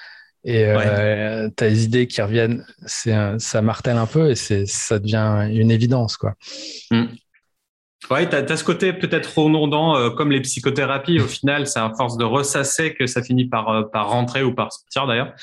[0.44, 2.64] et euh, tu as des idées qui reviennent.
[2.86, 6.34] C'est ça martèle un peu et c'est ça devient une évidence quoi.
[6.90, 7.04] Mm.
[8.10, 11.20] Ouais, tu as, ce côté peut-être redondant, euh, comme les psychothérapies.
[11.20, 14.54] Au final, c'est à force de ressasser que ça finit par, euh, par rentrer ou
[14.54, 15.34] par sortir d'ailleurs.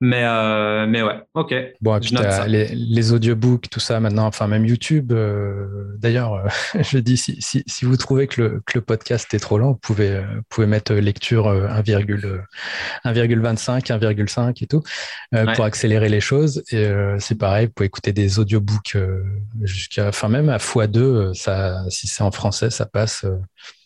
[0.00, 1.54] Mais, euh, mais ouais, ok.
[1.80, 2.16] Bon, et puis
[2.48, 5.12] les, les, audiobooks, tout ça maintenant, enfin même YouTube.
[5.12, 6.48] Euh, d'ailleurs, euh,
[6.82, 9.70] je dis, si, si, si, vous trouvez que le, que le, podcast est trop lent,
[9.70, 14.82] vous pouvez, vous pouvez mettre lecture 1,25, 1,5 et tout,
[15.54, 16.64] pour accélérer les choses.
[16.70, 18.98] Et c'est pareil, vous pouvez écouter des audiobooks
[19.62, 23.24] jusqu'à, enfin même à x2, ça, si c'est en français, ça passe.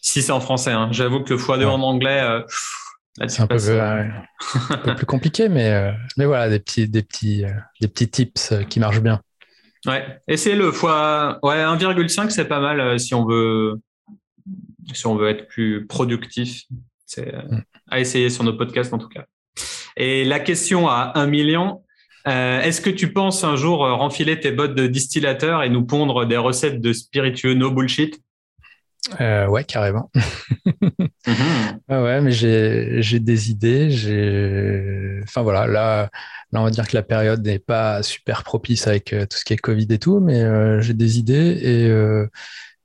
[0.01, 0.89] Si c'est en français, hein.
[0.91, 2.23] j'avoue que le x2 en anglais
[3.27, 7.45] c'est un, peu, un peu plus compliqué, mais, euh, mais voilà, des petits, des petits,
[7.45, 7.51] euh,
[7.81, 9.21] des petits tips euh, qui marchent bien.
[9.87, 13.81] Ouais, essayez le fois ouais, 1,5, c'est pas mal si on veut
[14.93, 16.65] si on veut être plus productif.
[17.07, 17.63] C'est mm.
[17.91, 19.25] à essayer sur nos podcasts en tout cas.
[19.97, 21.83] Et la question à 1 million,
[22.27, 26.37] est-ce que tu penses un jour renfiler tes bottes de distillateur et nous pondre des
[26.37, 28.21] recettes de spiritueux no bullshit?
[29.21, 30.11] Euh, ouais, carrément.
[31.27, 31.81] Mhm.
[31.91, 33.91] ouais, mais j'ai des idées.
[33.91, 36.09] J'ai, enfin voilà, là,
[36.53, 39.45] là, on va dire que la période n'est pas super propice avec euh, tout ce
[39.45, 42.27] qui est Covid et tout, mais euh, j'ai des idées et, euh,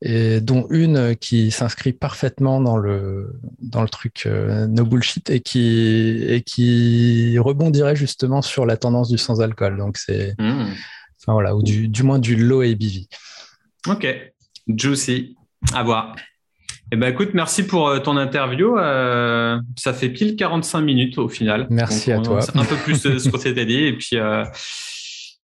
[0.02, 6.26] et dont une qui s'inscrit parfaitement dans le dans le truc no bullshit et qui
[6.28, 9.78] et qui rebondirait justement sur la tendance du sans alcool.
[9.78, 10.74] Donc c'est, mhm.
[11.22, 13.08] enfin voilà, ou du, du moins du low ABV.
[13.88, 14.06] Ok,
[14.68, 15.38] juicy.
[15.74, 16.16] À voir.
[16.92, 18.78] Eh ben, écoute, merci pour euh, ton interview.
[18.78, 21.66] Euh, ça fait pile 45 minutes au final.
[21.72, 22.40] Merci à toi.
[22.54, 23.86] Un peu plus de ce qu'on s'était dit.
[23.86, 24.44] Et puis, euh,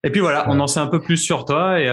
[0.05, 1.81] et puis voilà, on en sait un peu plus sur toi.
[1.81, 1.87] Et,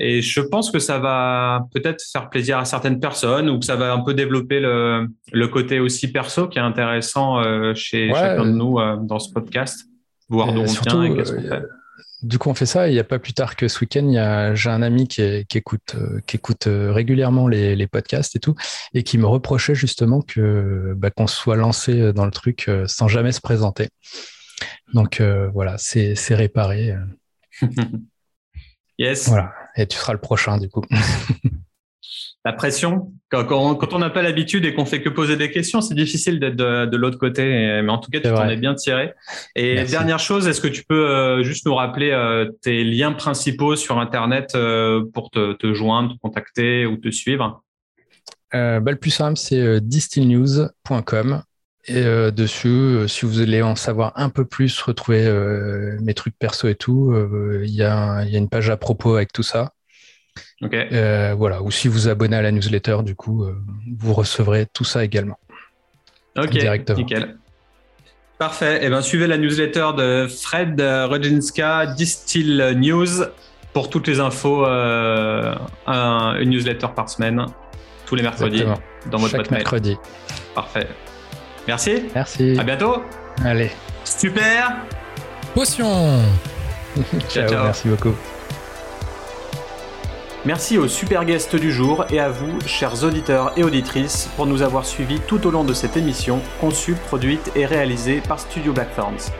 [0.00, 3.76] et je pense que ça va peut-être faire plaisir à certaines personnes ou que ça
[3.76, 7.42] va un peu développer le, le côté aussi perso qui est intéressant
[7.74, 9.86] chez chacun de nous dans ce podcast.
[10.28, 11.62] Voir d'où on vient et qu'est-ce qu'on fait
[12.22, 12.88] du coup, on fait ça.
[12.88, 16.20] Il n'y a pas plus tard que ce week-end, j'ai un ami qui, écoute, euh,
[16.26, 18.54] qui écoute euh, régulièrement les, podcasts et tout,
[18.94, 23.08] et qui me reprochait justement que bah, qu'on soit lancé dans le truc euh, sans
[23.08, 23.88] jamais se présenter.
[24.94, 26.94] Donc voilà, c'est réparé.
[28.98, 29.28] yes.
[29.28, 29.52] Voilà.
[29.76, 30.82] Et tu seras le prochain du coup.
[32.46, 33.12] la pression.
[33.28, 36.54] Quand, on n'a pas l'habitude et qu'on fait que poser des questions, c'est difficile d'être
[36.54, 37.42] de, l'autre côté.
[37.82, 39.14] Mais en tout cas, tu t'en es bien tiré.
[39.56, 43.74] Et dernière chose, est-ce que tu peux euh, juste nous rappeler euh, tes liens principaux
[43.74, 47.64] sur Internet euh, pour te, joindre, te contacter ou te suivre?
[48.52, 51.42] Bah, Le plus simple, c'est distillnews.com.
[51.88, 55.28] Et dessus, si vous voulez en savoir un peu plus, retrouver
[56.00, 57.12] mes trucs perso et tout,
[57.62, 59.72] il y, y, a une page à propos avec tout ça.
[60.62, 61.62] Euh, voilà.
[61.62, 63.56] Ou si vous abonnez à la newsletter, du coup, euh,
[63.98, 65.38] vous recevrez tout ça également.
[66.36, 66.98] Ok, directement.
[66.98, 67.36] nickel.
[68.38, 68.82] Parfait.
[68.82, 73.24] Et eh ben, suivez la newsletter de Fred Rodzinska, Distill News,
[73.72, 74.66] pour toutes les infos.
[74.66, 75.54] Euh,
[75.86, 77.46] une newsletter par semaine,
[78.04, 78.64] tous les mercredis,
[79.10, 79.96] dans votre Chaque mercredi.
[80.54, 80.88] Parfait.
[81.66, 82.04] Merci.
[82.14, 82.56] Merci.
[82.58, 83.02] À bientôt.
[83.44, 83.70] Allez.
[84.04, 84.76] Super.
[85.54, 86.22] Potion.
[87.28, 87.64] ciao, ciao.
[87.64, 88.14] Merci beaucoup.
[90.46, 94.62] Merci aux super guests du jour et à vous, chers auditeurs et auditrices, pour nous
[94.62, 99.32] avoir suivis tout au long de cette émission conçue, produite et réalisée par Studio Blackthorns.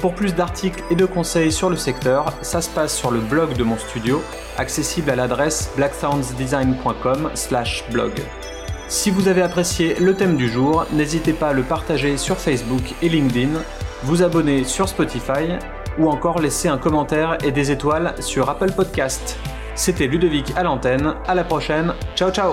[0.00, 3.58] Pour plus d'articles et de conseils sur le secteur, ça se passe sur le blog
[3.58, 4.22] de mon studio,
[4.56, 8.12] accessible à l'adresse blackthornsdesign.com/blog.
[8.88, 12.94] Si vous avez apprécié le thème du jour, n'hésitez pas à le partager sur Facebook
[13.02, 13.50] et LinkedIn,
[14.02, 15.58] vous abonner sur Spotify
[15.98, 19.38] ou encore laisser un commentaire et des étoiles sur Apple Podcast.
[19.74, 21.14] C'était Ludovic à l'antenne.
[21.26, 21.92] À la prochaine.
[22.14, 22.52] Ciao ciao